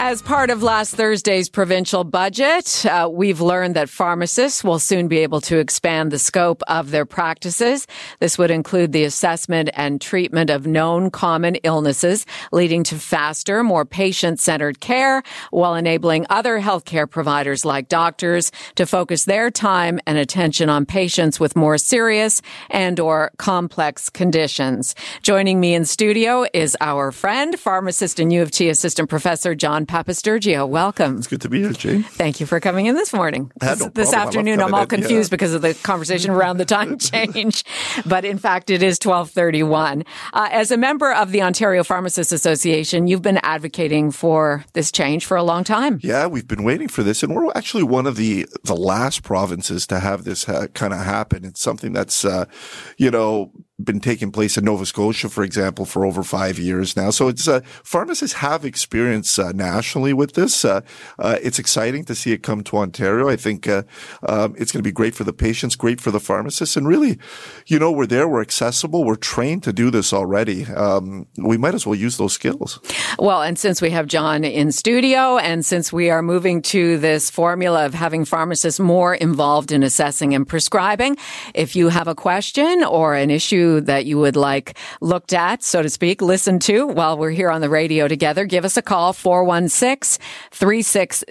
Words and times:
As 0.00 0.22
part 0.22 0.50
of 0.50 0.62
last 0.62 0.94
Thursday's 0.94 1.48
provincial 1.48 2.04
budget, 2.04 2.86
uh, 2.86 3.10
we've 3.12 3.40
learned 3.40 3.74
that 3.74 3.90
pharmacists 3.90 4.62
will 4.62 4.78
soon 4.78 5.08
be 5.08 5.18
able 5.18 5.40
to 5.40 5.58
expand 5.58 6.12
the 6.12 6.20
scope 6.20 6.62
of 6.68 6.92
their 6.92 7.04
practices. 7.04 7.84
This 8.20 8.38
would 8.38 8.52
include 8.52 8.92
the 8.92 9.02
assessment 9.02 9.70
and 9.74 10.00
treatment 10.00 10.50
of 10.50 10.68
known 10.68 11.10
common 11.10 11.56
illnesses, 11.56 12.26
leading 12.52 12.84
to 12.84 12.94
faster, 12.94 13.64
more 13.64 13.84
patient-centered 13.84 14.78
care, 14.78 15.24
while 15.50 15.74
enabling 15.74 16.26
other 16.30 16.60
healthcare 16.60 17.10
providers 17.10 17.64
like 17.64 17.88
doctors 17.88 18.52
to 18.76 18.86
focus 18.86 19.24
their 19.24 19.50
time 19.50 19.98
and 20.06 20.16
attention 20.16 20.70
on 20.70 20.86
patients 20.86 21.40
with 21.40 21.56
more 21.56 21.76
serious 21.76 22.40
and 22.70 23.00
or 23.00 23.32
complex 23.36 24.08
conditions. 24.08 24.94
Joining 25.22 25.58
me 25.58 25.74
in 25.74 25.84
studio 25.84 26.46
is 26.54 26.76
our 26.80 27.10
friend, 27.10 27.58
pharmacist 27.58 28.20
and 28.20 28.32
U 28.32 28.42
of 28.42 28.52
T 28.52 28.68
assistant 28.68 29.10
professor 29.10 29.56
John 29.56 29.87
Papastergiou. 29.88 30.68
Welcome. 30.68 31.16
It's 31.16 31.26
good 31.26 31.40
to 31.40 31.48
be 31.48 31.60
here, 31.60 31.72
Jane. 31.72 32.02
Thank 32.02 32.40
you 32.40 32.46
for 32.46 32.60
coming 32.60 32.86
in 32.86 32.94
this 32.94 33.12
morning. 33.12 33.50
This, 33.58 33.80
no 33.80 33.88
this 33.88 34.10
problem. 34.10 34.14
I 34.14 34.18
love 34.18 34.26
afternoon, 34.28 34.60
I'm 34.60 34.74
all 34.74 34.82
in, 34.82 34.88
confused 34.88 35.30
yeah. 35.30 35.36
because 35.36 35.54
of 35.54 35.62
the 35.62 35.74
conversation 35.74 36.30
around 36.30 36.58
the 36.58 36.64
time 36.66 36.98
change. 36.98 37.64
But 38.06 38.24
in 38.24 38.38
fact, 38.38 38.70
it 38.70 38.82
is 38.82 38.98
1231. 39.02 40.04
Uh, 40.32 40.48
as 40.52 40.70
a 40.70 40.76
member 40.76 41.12
of 41.12 41.32
the 41.32 41.42
Ontario 41.42 41.82
Pharmacists 41.82 42.32
Association, 42.32 43.06
you've 43.06 43.22
been 43.22 43.38
advocating 43.38 44.10
for 44.10 44.64
this 44.74 44.92
change 44.92 45.24
for 45.24 45.36
a 45.36 45.42
long 45.42 45.64
time. 45.64 45.98
Yeah, 46.02 46.26
we've 46.26 46.46
been 46.46 46.64
waiting 46.64 46.88
for 46.88 47.02
this, 47.02 47.22
and 47.22 47.34
we're 47.34 47.50
actually 47.54 47.82
one 47.82 48.06
of 48.06 48.16
the 48.16 48.46
the 48.64 48.76
last 48.76 49.22
provinces 49.22 49.86
to 49.86 50.00
have 50.00 50.24
this 50.24 50.48
uh, 50.48 50.66
kind 50.74 50.92
of 50.92 51.00
happen. 51.00 51.44
It's 51.44 51.60
something 51.60 51.92
that's, 51.94 52.24
uh, 52.24 52.44
you 52.98 53.10
know, 53.10 53.52
been 53.82 54.00
taking 54.00 54.32
place 54.32 54.56
in 54.58 54.64
Nova 54.64 54.84
Scotia, 54.84 55.28
for 55.28 55.44
example, 55.44 55.84
for 55.84 56.04
over 56.04 56.24
five 56.24 56.58
years 56.58 56.96
now. 56.96 57.10
So 57.10 57.28
it's 57.28 57.46
uh, 57.46 57.60
pharmacists 57.84 58.36
have 58.38 58.64
experience 58.64 59.38
uh, 59.38 59.52
nationally 59.52 60.12
with 60.12 60.32
this. 60.32 60.64
Uh, 60.64 60.80
uh, 61.18 61.38
it's 61.40 61.60
exciting 61.60 62.04
to 62.06 62.14
see 62.14 62.32
it 62.32 62.42
come 62.42 62.64
to 62.64 62.78
Ontario. 62.78 63.28
I 63.28 63.36
think 63.36 63.68
uh, 63.68 63.84
um, 64.26 64.56
it's 64.58 64.72
going 64.72 64.80
to 64.80 64.88
be 64.88 64.92
great 64.92 65.14
for 65.14 65.22
the 65.22 65.32
patients, 65.32 65.76
great 65.76 66.00
for 66.00 66.10
the 66.10 66.18
pharmacists, 66.18 66.76
and 66.76 66.88
really, 66.88 67.18
you 67.66 67.78
know, 67.78 67.92
we're 67.92 68.06
there, 68.06 68.26
we're 68.26 68.40
accessible, 68.40 69.04
we're 69.04 69.14
trained 69.14 69.62
to 69.62 69.72
do 69.72 69.90
this 69.90 70.12
already. 70.12 70.64
Um, 70.66 71.28
we 71.36 71.56
might 71.56 71.74
as 71.74 71.86
well 71.86 71.94
use 71.94 72.16
those 72.16 72.32
skills. 72.32 72.80
Well, 73.18 73.42
and 73.42 73.56
since 73.56 73.80
we 73.80 73.90
have 73.90 74.08
John 74.08 74.42
in 74.42 74.72
studio 74.72 75.38
and 75.38 75.64
since 75.64 75.92
we 75.92 76.10
are 76.10 76.22
moving 76.22 76.62
to 76.62 76.98
this 76.98 77.30
formula 77.30 77.86
of 77.86 77.94
having 77.94 78.24
pharmacists 78.24 78.80
more 78.80 79.14
involved 79.14 79.70
in 79.70 79.84
assessing 79.84 80.34
and 80.34 80.48
prescribing, 80.48 81.16
if 81.54 81.76
you 81.76 81.90
have 81.90 82.08
a 82.08 82.14
question 82.14 82.82
or 82.82 83.14
an 83.14 83.30
issue 83.30 83.67
that 83.82 84.06
you 84.06 84.18
would 84.18 84.36
like 84.36 84.76
looked 85.00 85.32
at, 85.32 85.62
so 85.62 85.82
to 85.82 85.88
speak, 85.88 86.20
listened 86.22 86.62
to 86.62 86.86
while 86.86 87.16
we're 87.16 87.30
here 87.30 87.50
on 87.50 87.60
the 87.60 87.68
radio 87.68 88.08
together, 88.08 88.44
give 88.44 88.64
us 88.64 88.76
a 88.76 88.82
call 88.82 89.12
416 89.12 90.24
360 90.50 91.26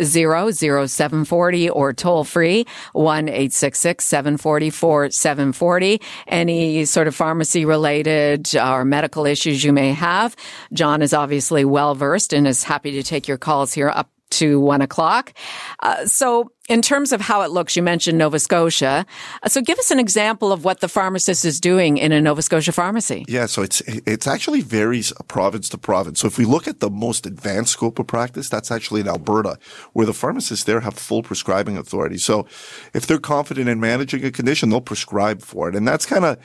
0740 0.87 1.69
or 1.69 1.93
toll 1.93 2.23
free 2.23 2.65
1 2.93 3.27
866 3.27 4.05
744 4.05 5.11
740. 5.11 6.01
Any 6.27 6.85
sort 6.85 7.07
of 7.07 7.15
pharmacy 7.15 7.65
related 7.65 8.55
or 8.55 8.85
medical 8.85 9.25
issues 9.25 9.63
you 9.63 9.73
may 9.73 9.93
have. 9.93 10.35
John 10.73 11.01
is 11.01 11.13
obviously 11.13 11.65
well 11.65 11.95
versed 11.95 12.33
and 12.33 12.47
is 12.47 12.63
happy 12.63 12.91
to 12.91 13.03
take 13.03 13.27
your 13.27 13.37
calls 13.37 13.73
here 13.73 13.89
up 13.89 14.09
to 14.29 14.59
one 14.59 14.81
o'clock. 14.81 15.33
Uh, 15.81 16.05
so 16.05 16.51
in 16.67 16.81
terms 16.81 17.11
of 17.11 17.21
how 17.21 17.41
it 17.41 17.51
looks, 17.51 17.75
you 17.75 17.81
mentioned 17.81 18.17
Nova 18.17 18.39
Scotia. 18.39 19.05
Uh, 19.41 19.49
so 19.49 19.61
give 19.61 19.79
us 19.79 19.89
an 19.89 19.99
example 19.99 20.51
of 20.51 20.65
what 20.65 20.81
the 20.81 20.89
pharmacist 20.89 21.45
is 21.45 21.61
doing 21.61 21.97
in 21.97 22.11
a 22.11 22.21
Nova 22.21 22.41
Scotia 22.41 22.71
pharmacy. 22.71 23.25
Yeah, 23.27 23.45
so 23.45 23.61
it's 23.61 23.81
it's 23.81 24.27
actually 24.27 24.61
varies 24.61 25.13
province 25.27 25.69
to 25.69 25.77
province. 25.77 26.19
So 26.19 26.27
if 26.27 26.37
we 26.37 26.45
look 26.45 26.67
at 26.67 26.79
the 26.79 26.89
most 26.89 27.25
advanced 27.25 27.73
scope 27.73 27.99
of 27.99 28.07
practice, 28.07 28.49
that's 28.49 28.69
actually 28.69 29.01
in 29.01 29.07
Alberta, 29.07 29.57
where 29.93 30.05
the 30.05 30.13
pharmacists 30.13 30.65
there 30.65 30.81
have 30.81 30.95
full 30.95 31.23
prescribing 31.23 31.77
authority. 31.77 32.17
So 32.17 32.45
if 32.93 33.07
they're 33.07 33.19
confident 33.19 33.69
in 33.69 33.79
managing 33.79 34.25
a 34.25 34.31
condition, 34.31 34.69
they'll 34.69 34.81
prescribe 34.81 35.41
for 35.41 35.69
it, 35.69 35.75
and 35.75 35.87
that's 35.87 36.05
kind 36.05 36.25
of 36.25 36.37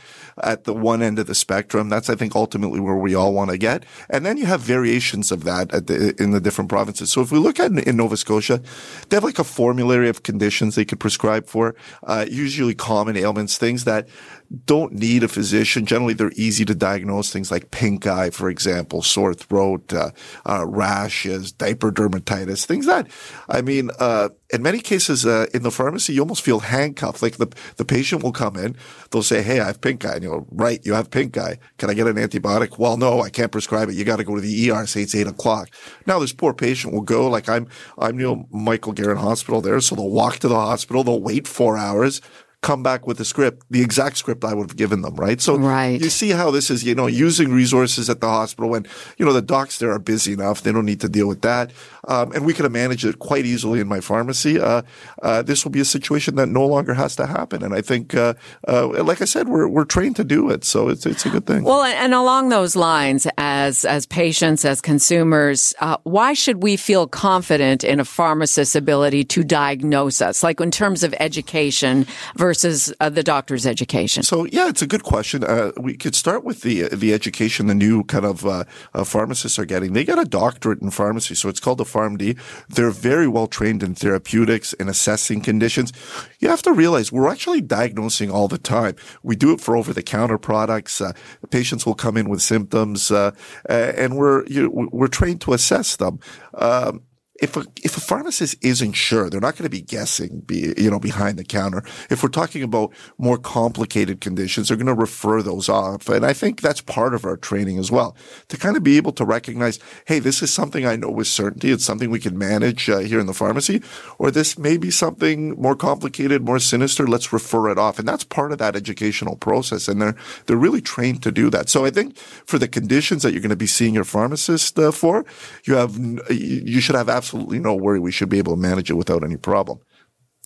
at 0.42 0.64
the 0.64 0.74
one 0.74 1.02
end 1.02 1.18
of 1.18 1.26
the 1.26 1.34
spectrum. 1.34 1.88
That's 1.88 2.08
I 2.08 2.14
think 2.14 2.36
ultimately 2.36 2.78
where 2.78 2.96
we 2.96 3.14
all 3.14 3.32
want 3.32 3.50
to 3.50 3.58
get, 3.58 3.84
and 4.08 4.24
then 4.24 4.36
you 4.36 4.46
have 4.46 4.60
variations 4.60 5.32
of 5.32 5.42
that 5.44 5.74
at 5.74 5.88
the, 5.88 6.14
in 6.22 6.30
the 6.30 6.40
different 6.40 6.70
provinces. 6.70 7.10
So 7.10 7.22
if 7.22 7.32
we 7.32 7.38
look 7.38 7.58
at 7.58 7.72
in 7.72 7.96
Nova 7.96 8.16
Scotia, 8.16 8.62
they 9.08 9.16
have 9.16 9.24
like 9.24 9.40
a 9.40 9.44
formulary 9.44 10.11
of 10.12 10.22
conditions 10.22 10.74
they 10.74 10.84
could 10.84 11.00
prescribe 11.00 11.46
for, 11.46 11.74
uh, 12.04 12.24
usually 12.28 12.74
common 12.74 13.16
ailments, 13.16 13.58
things 13.58 13.84
that 13.84 14.06
don't 14.52 14.92
need 14.92 15.22
a 15.22 15.28
physician. 15.28 15.86
Generally, 15.86 16.14
they're 16.14 16.32
easy 16.34 16.64
to 16.64 16.74
diagnose. 16.74 17.32
Things 17.32 17.50
like 17.50 17.70
pink 17.70 18.06
eye, 18.06 18.30
for 18.30 18.50
example, 18.50 19.02
sore 19.02 19.34
throat, 19.34 19.92
uh, 19.92 20.10
uh, 20.46 20.66
rashes, 20.66 21.52
diaper 21.52 21.90
dermatitis, 21.90 22.66
things 22.66 22.86
that, 22.86 23.08
I 23.48 23.62
mean, 23.62 23.90
uh, 23.98 24.28
in 24.52 24.62
many 24.62 24.80
cases, 24.80 25.24
uh, 25.24 25.46
in 25.54 25.62
the 25.62 25.70
pharmacy, 25.70 26.12
you 26.12 26.20
almost 26.20 26.42
feel 26.42 26.60
handcuffed. 26.60 27.22
Like 27.22 27.38
the, 27.38 27.48
the 27.76 27.84
patient 27.84 28.22
will 28.22 28.32
come 28.32 28.56
in, 28.56 28.76
they'll 29.10 29.22
say, 29.22 29.42
Hey, 29.42 29.60
I 29.60 29.66
have 29.66 29.80
pink 29.80 30.04
eye. 30.04 30.14
And 30.14 30.22
you'll, 30.22 30.46
right, 30.50 30.84
you 30.84 30.92
have 30.92 31.10
pink 31.10 31.38
eye. 31.38 31.58
Can 31.78 31.88
I 31.88 31.94
get 31.94 32.06
an 32.06 32.16
antibiotic? 32.16 32.78
Well, 32.78 32.96
no, 32.98 33.22
I 33.22 33.30
can't 33.30 33.52
prescribe 33.52 33.88
it. 33.88 33.94
You 33.94 34.04
got 34.04 34.16
to 34.16 34.24
go 34.24 34.34
to 34.34 34.40
the 34.40 34.70
ER, 34.70 34.86
say 34.86 35.02
it's 35.02 35.14
eight 35.14 35.26
o'clock. 35.26 35.70
Now 36.06 36.18
this 36.18 36.32
poor 36.32 36.52
patient 36.52 36.92
will 36.92 37.00
go, 37.00 37.28
like 37.28 37.48
I'm, 37.48 37.68
I'm, 37.96 38.20
you 38.20 38.26
know, 38.26 38.46
Michael 38.50 38.92
Garron 38.92 39.18
Hospital 39.18 39.62
there. 39.62 39.80
So 39.80 39.94
they'll 39.94 40.10
walk 40.10 40.38
to 40.40 40.48
the 40.48 40.56
hospital, 40.56 41.04
they'll 41.04 41.22
wait 41.22 41.48
four 41.48 41.78
hours, 41.78 42.20
come 42.62 42.82
back 42.82 43.08
with 43.08 43.18
the 43.18 43.24
script, 43.24 43.64
the 43.70 43.82
exact 43.82 44.16
script 44.16 44.44
I 44.44 44.54
would 44.54 44.68
have 44.70 44.76
given 44.76 45.02
them, 45.02 45.16
right? 45.16 45.40
So 45.40 45.56
Right. 45.56 46.00
you 46.00 46.08
see 46.10 46.30
how 46.30 46.52
this 46.52 46.70
is, 46.70 46.84
you 46.84 46.94
know, 46.94 47.08
using 47.08 47.52
resources 47.52 48.08
at 48.08 48.20
the 48.20 48.28
hospital 48.28 48.70
when, 48.70 48.86
you 49.18 49.26
know, 49.26 49.32
the 49.32 49.42
docs 49.42 49.78
there 49.78 49.90
are 49.90 49.98
busy 49.98 50.32
enough. 50.32 50.62
They 50.62 50.70
don't 50.70 50.84
need 50.86 51.00
to 51.00 51.08
deal 51.08 51.26
with 51.26 51.42
that. 51.42 51.72
Um, 52.06 52.30
and 52.32 52.46
we 52.46 52.54
could 52.54 52.64
have 52.64 52.72
managed 52.72 53.04
it 53.04 53.18
quite 53.18 53.44
easily 53.46 53.80
in 53.80 53.88
my 53.88 54.00
pharmacy. 54.00 54.60
Uh, 54.60 54.82
uh, 55.22 55.42
this 55.42 55.64
will 55.64 55.72
be 55.72 55.80
a 55.80 55.84
situation 55.84 56.36
that 56.36 56.48
no 56.48 56.64
longer 56.64 56.94
has 56.94 57.16
to 57.16 57.26
happen. 57.26 57.64
And 57.64 57.74
I 57.74 57.80
think, 57.80 58.14
uh, 58.14 58.34
uh, 58.68 59.02
like 59.02 59.20
I 59.20 59.24
said, 59.24 59.48
we're, 59.48 59.66
we're 59.66 59.84
trained 59.84 60.14
to 60.16 60.24
do 60.24 60.48
it. 60.50 60.62
So 60.64 60.88
it's, 60.88 61.04
it's 61.04 61.26
a 61.26 61.30
good 61.30 61.46
thing. 61.46 61.64
Well, 61.64 61.82
and 61.82 62.12
and 62.12 62.14
along 62.14 62.50
those 62.50 62.76
lines, 62.76 63.26
as 63.38 63.84
as 63.84 64.06
patients, 64.06 64.64
as 64.64 64.80
consumers, 64.80 65.72
uh, 65.80 65.96
why 66.02 66.34
should 66.34 66.62
we 66.62 66.76
feel 66.76 67.06
confident 67.06 67.84
in 67.84 68.00
a 68.00 68.04
pharmacist's 68.04 68.76
ability 68.76 69.24
to 69.24 69.42
diagnose 69.44 70.20
us, 70.20 70.42
like 70.42 70.60
in 70.60 70.70
terms 70.70 71.02
of 71.02 71.14
education 71.18 72.06
versus 72.36 72.51
uh, 73.00 73.08
the 73.08 73.22
doctor's 73.22 73.66
education? 73.66 74.22
So 74.22 74.44
yeah, 74.46 74.68
it's 74.68 74.82
a 74.82 74.86
good 74.86 75.02
question. 75.02 75.44
Uh, 75.44 75.72
we 75.80 75.96
could 75.96 76.14
start 76.14 76.44
with 76.44 76.62
the 76.62 76.88
the 76.88 77.12
education 77.12 77.66
the 77.66 77.74
new 77.74 78.04
kind 78.04 78.24
of 78.24 78.46
uh, 78.46 78.64
uh, 78.94 79.04
pharmacists 79.04 79.58
are 79.58 79.64
getting. 79.64 79.92
They 79.92 80.04
get 80.04 80.18
a 80.18 80.24
doctorate 80.24 80.80
in 80.80 80.90
pharmacy, 80.90 81.34
so 81.34 81.48
it's 81.48 81.60
called 81.60 81.80
a 81.80 81.84
PharmD. 81.84 82.38
They're 82.68 82.90
very 82.90 83.28
well 83.28 83.46
trained 83.46 83.82
in 83.82 83.94
therapeutics 83.94 84.72
and 84.74 84.88
assessing 84.88 85.40
conditions. 85.40 85.92
You 86.40 86.48
have 86.48 86.62
to 86.62 86.72
realize 86.72 87.12
we're 87.12 87.30
actually 87.30 87.60
diagnosing 87.60 88.30
all 88.30 88.48
the 88.48 88.58
time. 88.58 88.96
We 89.22 89.36
do 89.36 89.52
it 89.52 89.60
for 89.60 89.76
over 89.76 89.92
the 89.92 90.02
counter 90.02 90.38
products. 90.38 91.00
Uh, 91.00 91.12
patients 91.50 91.86
will 91.86 91.94
come 91.94 92.16
in 92.16 92.28
with 92.28 92.42
symptoms, 92.42 93.10
uh, 93.10 93.32
and 93.68 94.16
we're 94.16 94.46
you 94.46 94.70
we're 94.92 95.08
trained 95.08 95.40
to 95.42 95.52
assess 95.52 95.96
them. 95.96 96.18
Um, 96.54 97.02
if 97.42 97.56
a, 97.56 97.66
if 97.82 97.96
a 97.96 98.00
pharmacist 98.00 98.54
isn't 98.64 98.92
sure, 98.92 99.28
they're 99.28 99.40
not 99.40 99.56
going 99.56 99.64
to 99.64 99.76
be 99.76 99.82
guessing, 99.82 100.40
be, 100.46 100.72
you 100.78 100.88
know, 100.88 101.00
behind 101.00 101.36
the 101.38 101.44
counter. 101.44 101.82
If 102.08 102.22
we're 102.22 102.28
talking 102.28 102.62
about 102.62 102.92
more 103.18 103.36
complicated 103.36 104.20
conditions, 104.20 104.68
they're 104.68 104.76
going 104.76 104.86
to 104.86 104.94
refer 104.94 105.42
those 105.42 105.68
off. 105.68 106.08
And 106.08 106.24
I 106.24 106.34
think 106.34 106.60
that's 106.60 106.80
part 106.80 107.14
of 107.14 107.24
our 107.24 107.36
training 107.36 107.78
as 107.80 107.90
well 107.90 108.16
to 108.46 108.56
kind 108.56 108.76
of 108.76 108.84
be 108.84 108.96
able 108.96 109.10
to 109.14 109.24
recognize, 109.24 109.80
hey, 110.06 110.20
this 110.20 110.40
is 110.40 110.52
something 110.52 110.86
I 110.86 110.94
know 110.94 111.10
with 111.10 111.26
certainty. 111.26 111.72
It's 111.72 111.84
something 111.84 112.10
we 112.10 112.20
can 112.20 112.38
manage 112.38 112.88
uh, 112.88 112.98
here 112.98 113.18
in 113.18 113.26
the 113.26 113.34
pharmacy, 113.34 113.82
or 114.18 114.30
this 114.30 114.56
may 114.56 114.76
be 114.76 114.92
something 114.92 115.60
more 115.60 115.74
complicated, 115.74 116.44
more 116.44 116.60
sinister. 116.60 117.08
Let's 117.08 117.32
refer 117.32 117.70
it 117.70 117.78
off. 117.78 117.98
And 117.98 118.06
that's 118.06 118.22
part 118.22 118.52
of 118.52 118.58
that 118.58 118.76
educational 118.76 119.34
process. 119.34 119.88
And 119.88 120.00
they're, 120.00 120.16
they're 120.46 120.56
really 120.56 120.80
trained 120.80 121.24
to 121.24 121.32
do 121.32 121.50
that. 121.50 121.68
So 121.68 121.84
I 121.84 121.90
think 121.90 122.16
for 122.16 122.58
the 122.58 122.68
conditions 122.68 123.24
that 123.24 123.32
you're 123.32 123.42
going 123.42 123.50
to 123.50 123.56
be 123.56 123.66
seeing 123.66 123.94
your 123.94 124.04
pharmacist 124.04 124.78
uh, 124.78 124.92
for, 124.92 125.24
you 125.64 125.74
have, 125.74 125.98
you 126.30 126.80
should 126.80 126.94
have 126.94 127.08
absolutely 127.08 127.31
no 127.34 127.74
worry. 127.74 127.98
We 127.98 128.12
should 128.12 128.28
be 128.28 128.38
able 128.38 128.54
to 128.54 128.60
manage 128.60 128.90
it 128.90 128.94
without 128.94 129.24
any 129.24 129.36
problem. 129.36 129.80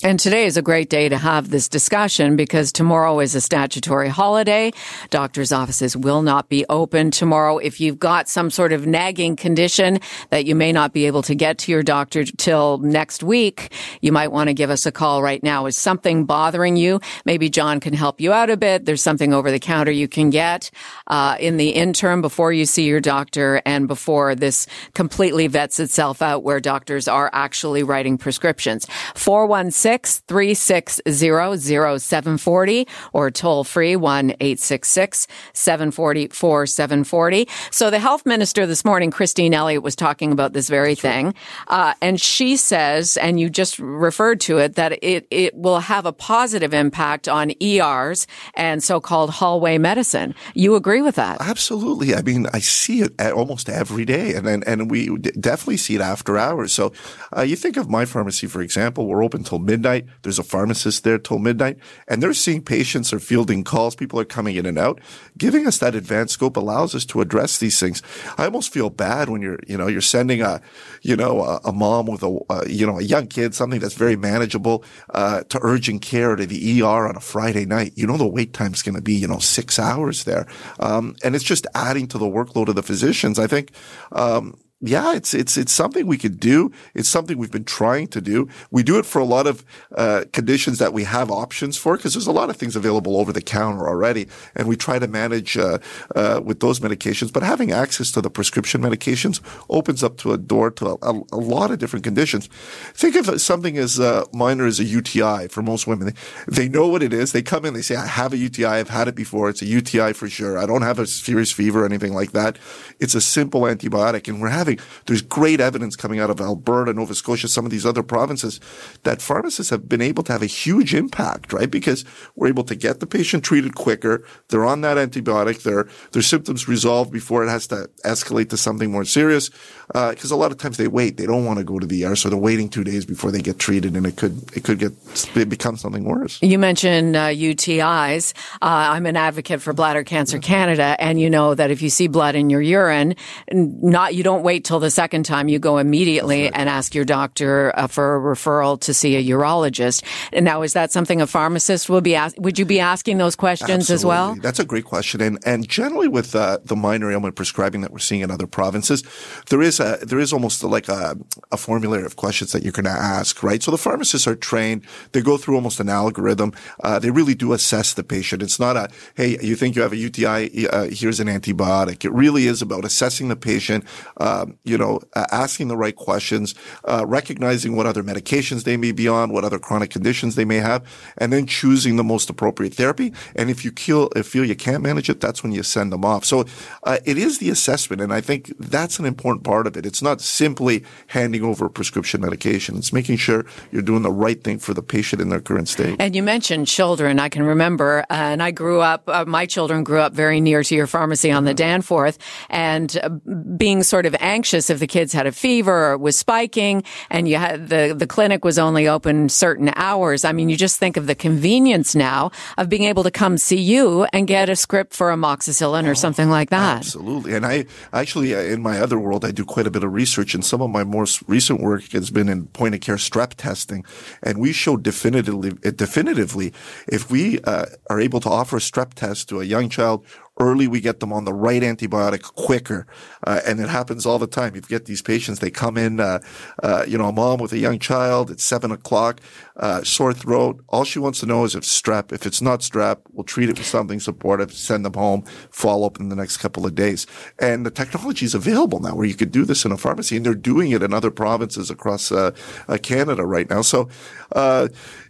And 0.02 0.20
today 0.20 0.44
is 0.44 0.58
a 0.58 0.62
great 0.62 0.90
day 0.90 1.08
to 1.08 1.16
have 1.16 1.48
this 1.48 1.70
discussion 1.70 2.36
because 2.36 2.70
tomorrow 2.70 3.18
is 3.18 3.34
a 3.34 3.40
statutory 3.40 4.10
holiday. 4.10 4.72
Doctors' 5.08 5.52
offices 5.52 5.96
will 5.96 6.20
not 6.20 6.50
be 6.50 6.66
open 6.68 7.10
tomorrow. 7.10 7.56
If 7.56 7.80
you've 7.80 7.98
got 7.98 8.28
some 8.28 8.50
sort 8.50 8.74
of 8.74 8.86
nagging 8.86 9.36
condition 9.36 10.00
that 10.28 10.44
you 10.44 10.54
may 10.54 10.70
not 10.70 10.92
be 10.92 11.06
able 11.06 11.22
to 11.22 11.34
get 11.34 11.56
to 11.60 11.72
your 11.72 11.82
doctor 11.82 12.24
till 12.24 12.76
next 12.76 13.22
week, 13.22 13.72
you 14.02 14.12
might 14.12 14.32
want 14.32 14.48
to 14.48 14.54
give 14.54 14.68
us 14.68 14.84
a 14.84 14.92
call 14.92 15.22
right 15.22 15.42
now. 15.42 15.64
Is 15.64 15.78
something 15.78 16.26
bothering 16.26 16.76
you? 16.76 17.00
Maybe 17.24 17.48
John 17.48 17.80
can 17.80 17.94
help 17.94 18.20
you 18.20 18.34
out 18.34 18.50
a 18.50 18.56
bit. 18.58 18.84
There's 18.84 19.02
something 19.02 19.32
over 19.32 19.50
the 19.50 19.58
counter 19.58 19.90
you 19.90 20.08
can 20.08 20.28
get 20.28 20.70
uh, 21.06 21.38
in 21.40 21.56
the 21.56 21.70
interim 21.70 22.20
before 22.20 22.52
you 22.52 22.66
see 22.66 22.84
your 22.84 23.00
doctor 23.00 23.62
and 23.64 23.88
before 23.88 24.34
this 24.34 24.66
completely 24.92 25.46
vets 25.46 25.80
itself 25.80 26.20
out 26.20 26.42
where 26.42 26.60
doctors 26.60 27.08
are 27.08 27.30
actually 27.32 27.82
writing 27.82 28.18
prescriptions. 28.18 28.86
416 29.14 29.85
360 29.86 32.86
or 33.12 33.30
toll 33.30 33.64
free 33.64 33.96
1 33.96 34.30
866 34.30 35.26
740 35.52 36.28
4740. 36.28 37.48
So 37.70 37.90
the 37.90 37.98
health 37.98 38.26
minister 38.26 38.66
this 38.66 38.84
morning, 38.84 39.10
Christine 39.10 39.54
Elliott, 39.54 39.82
was 39.82 39.96
talking 39.96 40.32
about 40.32 40.52
this 40.52 40.68
very 40.68 40.94
That's 40.94 41.02
thing. 41.02 41.26
Right. 41.26 41.34
Uh, 41.68 41.94
and 42.02 42.20
she 42.20 42.56
says, 42.56 43.16
and 43.16 43.38
you 43.38 43.48
just 43.48 43.78
referred 43.78 44.40
to 44.42 44.58
it, 44.58 44.74
that 44.74 45.02
it, 45.02 45.26
it 45.30 45.54
will 45.54 45.80
have 45.80 46.06
a 46.06 46.12
positive 46.12 46.74
impact 46.74 47.28
on 47.28 47.52
ERs 47.62 48.26
and 48.54 48.82
so-called 48.82 49.30
hallway 49.30 49.78
medicine. 49.78 50.34
You 50.54 50.74
agree 50.74 51.02
with 51.02 51.16
that? 51.16 51.40
Absolutely. 51.40 52.14
I 52.14 52.22
mean, 52.22 52.46
I 52.52 52.58
see 52.58 53.02
it 53.02 53.20
almost 53.20 53.68
every 53.68 54.04
day 54.04 54.34
and, 54.34 54.46
and, 54.46 54.66
and 54.66 54.90
we 54.90 55.16
definitely 55.18 55.76
see 55.76 55.94
it 55.94 56.00
after 56.00 56.36
hours. 56.36 56.72
So 56.72 56.92
uh, 57.36 57.42
you 57.42 57.56
think 57.56 57.76
of 57.76 57.88
my 57.88 58.04
pharmacy, 58.04 58.46
for 58.46 58.62
example, 58.62 59.06
we're 59.06 59.22
open 59.22 59.44
till 59.44 59.58
midnight 59.58 59.75
midnight. 59.76 60.06
There's 60.22 60.38
a 60.38 60.42
pharmacist 60.42 61.04
there 61.04 61.18
till 61.18 61.38
midnight 61.38 61.76
and 62.08 62.22
they're 62.22 62.32
seeing 62.32 62.62
patients 62.62 63.12
or 63.12 63.20
fielding 63.20 63.62
calls. 63.62 63.94
People 63.94 64.18
are 64.18 64.24
coming 64.24 64.56
in 64.56 64.64
and 64.64 64.78
out. 64.78 65.00
Giving 65.36 65.66
us 65.66 65.78
that 65.78 65.94
advanced 65.94 66.34
scope 66.34 66.56
allows 66.56 66.94
us 66.94 67.04
to 67.06 67.20
address 67.20 67.58
these 67.58 67.78
things. 67.78 68.02
I 68.38 68.44
almost 68.46 68.72
feel 68.72 68.88
bad 68.88 69.28
when 69.28 69.42
you're, 69.42 69.58
you 69.66 69.76
know, 69.76 69.86
you're 69.86 70.00
sending 70.00 70.40
a, 70.40 70.62
you 71.02 71.14
know, 71.14 71.42
a, 71.42 71.60
a 71.66 71.72
mom 71.72 72.06
with 72.06 72.22
a, 72.22 72.64
you 72.66 72.86
know, 72.86 72.98
a 72.98 73.02
young 73.02 73.26
kid, 73.26 73.54
something 73.54 73.80
that's 73.80 73.94
very 73.94 74.16
manageable, 74.16 74.82
uh, 75.10 75.42
to 75.44 75.58
urgent 75.62 76.02
care 76.02 76.36
to 76.36 76.46
the 76.46 76.82
ER 76.82 77.06
on 77.08 77.16
a 77.16 77.20
Friday 77.20 77.66
night. 77.66 77.92
You 77.96 78.06
know, 78.06 78.16
the 78.16 78.26
wait 78.26 78.54
time's 78.54 78.82
going 78.82 78.94
to 78.94 79.02
be, 79.02 79.14
you 79.14 79.28
know, 79.28 79.38
six 79.38 79.78
hours 79.78 80.24
there. 80.24 80.46
Um, 80.80 81.16
and 81.22 81.34
it's 81.34 81.44
just 81.44 81.66
adding 81.74 82.06
to 82.08 82.18
the 82.18 82.26
workload 82.26 82.68
of 82.68 82.76
the 82.76 82.82
physicians. 82.82 83.38
I 83.38 83.46
think, 83.46 83.72
um, 84.12 84.58
yeah, 84.82 85.14
it's 85.14 85.32
it's 85.32 85.56
it's 85.56 85.72
something 85.72 86.06
we 86.06 86.18
could 86.18 86.38
do. 86.38 86.70
It's 86.92 87.08
something 87.08 87.38
we've 87.38 87.50
been 87.50 87.64
trying 87.64 88.08
to 88.08 88.20
do. 88.20 88.46
We 88.70 88.82
do 88.82 88.98
it 88.98 89.06
for 89.06 89.20
a 89.20 89.24
lot 89.24 89.46
of 89.46 89.64
uh, 89.96 90.24
conditions 90.34 90.78
that 90.80 90.92
we 90.92 91.04
have 91.04 91.30
options 91.30 91.78
for 91.78 91.96
because 91.96 92.12
there's 92.12 92.26
a 92.26 92.32
lot 92.32 92.50
of 92.50 92.56
things 92.58 92.76
available 92.76 93.16
over 93.16 93.32
the 93.32 93.40
counter 93.40 93.88
already, 93.88 94.28
and 94.54 94.68
we 94.68 94.76
try 94.76 94.98
to 94.98 95.08
manage 95.08 95.56
uh, 95.56 95.78
uh, 96.14 96.42
with 96.44 96.60
those 96.60 96.80
medications. 96.80 97.32
But 97.32 97.42
having 97.42 97.72
access 97.72 98.12
to 98.12 98.20
the 98.20 98.28
prescription 98.28 98.82
medications 98.82 99.40
opens 99.70 100.04
up 100.04 100.18
to 100.18 100.34
a 100.34 100.36
door 100.36 100.70
to 100.72 100.98
a, 101.00 101.22
a 101.32 101.38
lot 101.38 101.70
of 101.70 101.78
different 101.78 102.04
conditions. 102.04 102.50
Think 102.92 103.16
of 103.16 103.40
something 103.40 103.78
as 103.78 103.98
uh, 103.98 104.26
minor 104.34 104.66
as 104.66 104.78
a 104.78 104.84
UTI 104.84 105.48
for 105.48 105.62
most 105.62 105.86
women. 105.86 106.08
They, 106.48 106.64
they 106.64 106.68
know 106.68 106.86
what 106.86 107.02
it 107.02 107.14
is. 107.14 107.32
They 107.32 107.40
come 107.40 107.64
in, 107.64 107.72
they 107.72 107.80
say, 107.80 107.96
"I 107.96 108.06
have 108.06 108.34
a 108.34 108.36
UTI. 108.36 108.66
I've 108.66 108.90
had 108.90 109.08
it 109.08 109.14
before. 109.14 109.48
It's 109.48 109.62
a 109.62 109.66
UTI 109.66 110.12
for 110.12 110.28
sure. 110.28 110.58
I 110.58 110.66
don't 110.66 110.82
have 110.82 110.98
a 110.98 111.06
serious 111.06 111.50
fever 111.50 111.82
or 111.82 111.86
anything 111.86 112.12
like 112.12 112.32
that. 112.32 112.58
It's 113.00 113.14
a 113.14 113.22
simple 113.22 113.62
antibiotic, 113.62 114.28
and 114.28 114.38
we're 114.38 114.48
having 114.48 114.65
having, 114.66 114.84
there's 115.06 115.22
great 115.22 115.60
evidence 115.60 115.96
coming 115.96 116.20
out 116.20 116.30
of 116.30 116.40
Alberta, 116.40 116.92
Nova 116.92 117.14
Scotia, 117.14 117.48
some 117.48 117.64
of 117.64 117.70
these 117.70 117.86
other 117.86 118.02
provinces 118.02 118.60
that 119.04 119.22
pharmacists 119.22 119.70
have 119.70 119.88
been 119.88 120.02
able 120.02 120.22
to 120.24 120.32
have 120.32 120.42
a 120.42 120.46
huge 120.46 120.94
impact, 120.94 121.52
right? 121.52 121.70
Because 121.70 122.04
we're 122.34 122.48
able 122.48 122.64
to 122.64 122.74
get 122.74 123.00
the 123.00 123.06
patient 123.06 123.44
treated 123.44 123.74
quicker. 123.74 124.24
They're 124.48 124.64
on 124.64 124.80
that 124.82 124.96
antibiotic. 124.96 125.62
Their, 125.62 125.88
their 126.12 126.22
symptoms 126.22 126.68
resolved 126.68 127.12
before 127.12 127.44
it 127.44 127.48
has 127.48 127.66
to 127.68 127.88
escalate 128.04 128.50
to 128.50 128.56
something 128.56 128.90
more 128.90 129.04
serious. 129.04 129.50
Uh, 129.94 130.14
cause 130.14 130.30
a 130.30 130.36
lot 130.36 130.50
of 130.50 130.58
times 130.58 130.76
they 130.76 130.88
wait. 130.88 131.16
They 131.16 131.26
don't 131.26 131.44
want 131.44 131.58
to 131.58 131.64
go 131.64 131.78
to 131.78 131.86
the 131.86 132.04
ER. 132.04 132.16
So 132.16 132.28
they're 132.28 132.38
waiting 132.38 132.68
two 132.68 132.84
days 132.84 133.06
before 133.06 133.30
they 133.30 133.40
get 133.40 133.58
treated 133.58 133.96
and 133.96 134.06
it 134.06 134.16
could, 134.16 134.56
it 134.56 134.64
could 134.64 134.78
get, 134.78 134.92
it 135.36 135.48
become 135.48 135.76
something 135.76 136.04
worse. 136.04 136.40
You 136.42 136.58
mentioned 136.58 137.14
uh, 137.14 137.28
UTIs. 137.28 138.32
Uh, 138.54 138.94
I'm 138.94 139.06
an 139.06 139.16
advocate 139.16 139.62
for 139.62 139.72
Bladder 139.72 140.02
Cancer 140.04 140.38
Canada. 140.38 140.96
And 140.98 141.20
you 141.20 141.30
know 141.30 141.54
that 141.54 141.70
if 141.70 141.82
you 141.82 141.90
see 141.90 142.08
blood 142.08 142.34
in 142.34 142.50
your 142.50 142.62
urine, 142.62 143.14
not, 143.52 144.14
you 144.14 144.22
don't 144.22 144.42
wait 144.42 144.55
wait 144.56 144.64
till 144.64 144.80
the 144.80 144.90
second 144.90 145.24
time. 145.24 145.48
You 145.48 145.58
go 145.58 145.76
immediately 145.76 146.44
right. 146.44 146.52
and 146.54 146.68
ask 146.68 146.94
your 146.94 147.04
doctor 147.04 147.72
uh, 147.76 147.86
for 147.86 148.16
a 148.16 148.34
referral 148.34 148.80
to 148.80 148.94
see 148.94 149.16
a 149.16 149.36
urologist. 149.36 150.02
And 150.32 150.44
now, 150.44 150.62
is 150.62 150.72
that 150.72 150.92
something 150.92 151.20
a 151.20 151.26
pharmacist 151.26 151.90
will 151.90 152.00
be 152.00 152.14
ask- 152.14 152.36
Would 152.38 152.58
you 152.58 152.64
be 152.64 152.80
asking 152.80 153.18
those 153.18 153.36
questions 153.36 153.90
Absolutely. 153.90 153.94
as 153.94 154.04
well? 154.04 154.34
That's 154.36 154.58
a 154.58 154.64
great 154.64 154.84
question. 154.84 155.20
And 155.20 155.38
and 155.44 155.68
generally 155.68 156.08
with 156.08 156.34
uh, 156.34 156.58
the 156.64 156.76
minor 156.76 157.12
ailment 157.12 157.36
prescribing 157.36 157.82
that 157.82 157.92
we're 157.92 157.98
seeing 157.98 158.22
in 158.22 158.30
other 158.30 158.46
provinces, 158.46 159.04
there 159.50 159.60
is 159.60 159.78
a 159.78 159.98
there 160.02 160.18
is 160.18 160.32
almost 160.32 160.64
like 160.64 160.88
a, 160.88 161.16
a 161.52 161.56
formulary 161.56 162.06
of 162.06 162.16
questions 162.16 162.52
that 162.52 162.62
you're 162.62 162.72
going 162.72 162.84
to 162.84 163.00
ask, 163.18 163.42
right? 163.42 163.62
So 163.62 163.70
the 163.70 163.78
pharmacists 163.78 164.26
are 164.26 164.36
trained. 164.36 164.82
They 165.12 165.20
go 165.20 165.36
through 165.36 165.56
almost 165.56 165.80
an 165.80 165.90
algorithm. 165.90 166.52
Uh, 166.82 166.98
they 166.98 167.10
really 167.10 167.34
do 167.34 167.52
assess 167.52 167.92
the 167.92 168.04
patient. 168.04 168.42
It's 168.42 168.58
not 168.58 168.76
a 168.76 168.88
hey, 169.16 169.36
you 169.42 169.56
think 169.56 169.76
you 169.76 169.82
have 169.82 169.92
a 169.92 169.96
UTI? 169.96 170.68
Uh, 170.68 170.88
here's 170.90 171.20
an 171.20 171.28
antibiotic. 171.28 172.04
It 172.04 172.12
really 172.12 172.46
is 172.46 172.62
about 172.62 172.84
assessing 172.84 173.28
the 173.28 173.36
patient. 173.36 173.84
Uh, 174.16 174.45
um, 174.46 174.58
you 174.64 174.78
know, 174.78 175.00
uh, 175.14 175.26
asking 175.30 175.68
the 175.68 175.76
right 175.76 175.94
questions, 175.94 176.54
uh, 176.84 177.04
recognizing 177.06 177.76
what 177.76 177.86
other 177.86 178.02
medications 178.02 178.64
they 178.64 178.76
may 178.76 178.92
be 178.92 179.08
on, 179.08 179.30
what 179.30 179.44
other 179.44 179.58
chronic 179.58 179.90
conditions 179.90 180.34
they 180.34 180.44
may 180.44 180.56
have, 180.56 180.84
and 181.18 181.32
then 181.32 181.46
choosing 181.46 181.96
the 181.96 182.04
most 182.04 182.30
appropriate 182.30 182.74
therapy. 182.74 183.12
And 183.34 183.50
if 183.50 183.64
you 183.64 183.72
feel, 183.72 184.10
if 184.16 184.28
feel 184.28 184.44
you 184.44 184.56
can't 184.56 184.82
manage 184.82 185.08
it, 185.08 185.20
that's 185.20 185.42
when 185.42 185.52
you 185.52 185.62
send 185.62 185.92
them 185.92 186.04
off. 186.04 186.24
So 186.24 186.44
uh, 186.84 186.98
it 187.04 187.18
is 187.18 187.38
the 187.38 187.50
assessment, 187.50 188.02
and 188.02 188.12
I 188.12 188.20
think 188.20 188.52
that's 188.58 188.98
an 188.98 189.04
important 189.04 189.44
part 189.44 189.66
of 189.66 189.76
it. 189.76 189.86
It's 189.86 190.02
not 190.02 190.20
simply 190.20 190.84
handing 191.08 191.42
over 191.42 191.68
prescription 191.68 192.20
medication. 192.20 192.76
It's 192.76 192.92
making 192.92 193.16
sure 193.16 193.44
you're 193.70 193.82
doing 193.82 194.02
the 194.02 194.12
right 194.12 194.42
thing 194.42 194.58
for 194.58 194.74
the 194.74 194.82
patient 194.82 195.22
in 195.22 195.28
their 195.28 195.40
current 195.40 195.68
state. 195.68 195.96
And 195.98 196.14
you 196.14 196.22
mentioned 196.22 196.66
children. 196.66 197.18
I 197.18 197.28
can 197.28 197.42
remember, 197.42 198.00
uh, 198.10 198.14
and 198.14 198.42
I 198.42 198.50
grew 198.50 198.80
up. 198.80 199.08
Uh, 199.08 199.24
my 199.26 199.46
children 199.46 199.84
grew 199.84 200.00
up 200.00 200.12
very 200.12 200.40
near 200.40 200.62
to 200.62 200.74
your 200.74 200.86
pharmacy 200.86 201.30
on 201.30 201.44
the 201.44 201.54
Danforth, 201.54 202.18
and 202.50 202.96
uh, 203.02 203.08
being 203.56 203.82
sort 203.82 204.06
of 204.06 204.14
anxious 204.36 204.68
if 204.68 204.78
the 204.78 204.86
kids 204.86 205.14
had 205.14 205.26
a 205.26 205.32
fever 205.32 205.92
or 205.92 205.96
was 205.96 206.18
spiking 206.18 206.84
and 207.08 207.26
you 207.26 207.36
had 207.36 207.68
the, 207.70 207.94
the 207.96 208.06
clinic 208.06 208.44
was 208.44 208.58
only 208.58 208.86
open 208.86 209.30
certain 209.30 209.70
hours. 209.76 210.26
I 210.26 210.32
mean, 210.32 210.50
you 210.50 210.58
just 210.58 210.78
think 210.78 210.98
of 210.98 211.06
the 211.06 211.14
convenience 211.14 211.94
now 211.94 212.30
of 212.58 212.68
being 212.68 212.84
able 212.84 213.02
to 213.04 213.10
come 213.10 213.38
see 213.38 213.62
you 213.72 214.04
and 214.12 214.26
get 214.26 214.50
a 214.50 214.56
script 214.56 214.92
for 214.92 215.08
amoxicillin 215.10 215.88
or 215.88 215.94
something 215.94 216.28
like 216.28 216.50
that. 216.50 216.76
Absolutely. 216.84 217.34
And 217.34 217.46
I 217.46 217.64
actually, 217.94 218.34
uh, 218.34 218.40
in 218.40 218.60
my 218.60 218.78
other 218.78 218.98
world, 218.98 219.24
I 219.24 219.30
do 219.30 219.44
quite 219.44 219.66
a 219.66 219.70
bit 219.70 219.82
of 219.82 219.90
research 219.92 220.34
and 220.34 220.44
some 220.44 220.60
of 220.60 220.68
my 220.68 220.84
most 220.84 221.22
recent 221.26 221.60
work 221.60 221.92
has 221.92 222.10
been 222.10 222.28
in 222.28 222.46
point 222.48 222.74
of 222.74 222.82
care 222.82 222.96
strep 222.96 223.32
testing. 223.36 223.84
And 224.22 224.36
we 224.38 224.52
show 224.52 224.76
definitively, 224.76 225.52
definitively 225.86 226.52
if 226.86 227.10
we 227.10 227.40
uh, 227.52 227.66
are 227.88 228.00
able 228.00 228.20
to 228.20 228.28
offer 228.28 228.56
a 228.58 228.60
strep 228.60 228.92
test 228.92 229.30
to 229.30 229.40
a 229.40 229.44
young 229.44 229.70
child 229.70 230.04
early 230.38 230.68
we 230.68 230.80
get 230.80 231.00
them 231.00 231.12
on 231.12 231.24
the 231.24 231.32
right 231.32 231.62
antibiotic 231.62 232.22
quicker. 232.22 232.86
Uh, 233.26 233.40
and 233.46 233.60
it 233.60 233.68
happens 233.68 234.04
all 234.04 234.18
the 234.18 234.26
time. 234.26 234.54
You 234.54 234.60
get 234.60 234.84
these 234.84 235.02
patients, 235.02 235.38
they 235.38 235.50
come 235.50 235.76
in, 235.76 236.00
uh, 236.00 236.20
uh, 236.62 236.84
you 236.86 236.98
know, 236.98 237.08
a 237.08 237.12
mom 237.12 237.38
with 237.38 237.52
a 237.52 237.58
young 237.58 237.78
child, 237.78 238.30
it's 238.30 238.44
seven 238.44 238.70
o'clock, 238.70 239.20
uh, 239.56 239.82
sore 239.82 240.12
throat. 240.12 240.62
All 240.68 240.84
she 240.84 240.98
wants 240.98 241.20
to 241.20 241.26
know 241.26 241.44
is 241.44 241.54
if 241.54 241.64
strep. 241.64 242.12
If 242.12 242.26
it's 242.26 242.42
not 242.42 242.60
strep, 242.60 242.98
we'll 243.12 243.24
treat 243.24 243.48
it 243.48 243.58
with 243.58 243.66
something 243.66 244.00
supportive, 244.00 244.52
send 244.52 244.84
them 244.84 244.94
home, 244.94 245.22
follow 245.50 245.86
up 245.86 245.98
in 245.98 246.08
the 246.08 246.16
next 246.16 246.36
couple 246.38 246.66
of 246.66 246.74
days. 246.74 247.06
And 247.38 247.64
the 247.64 247.70
technology 247.70 248.26
is 248.26 248.34
available 248.34 248.80
now 248.80 248.94
where 248.94 249.06
you 249.06 249.14
could 249.14 249.32
do 249.32 249.44
this 249.44 249.64
in 249.64 249.72
a 249.72 249.76
pharmacy 249.76 250.16
and 250.16 250.26
they're 250.26 250.34
doing 250.34 250.70
it 250.70 250.82
in 250.82 250.92
other 250.92 251.10
provinces 251.10 251.70
across 251.70 252.12
uh, 252.12 252.32
uh, 252.68 252.78
Canada 252.82 253.24
right 253.24 253.48
now. 253.48 253.62
So, 253.62 253.88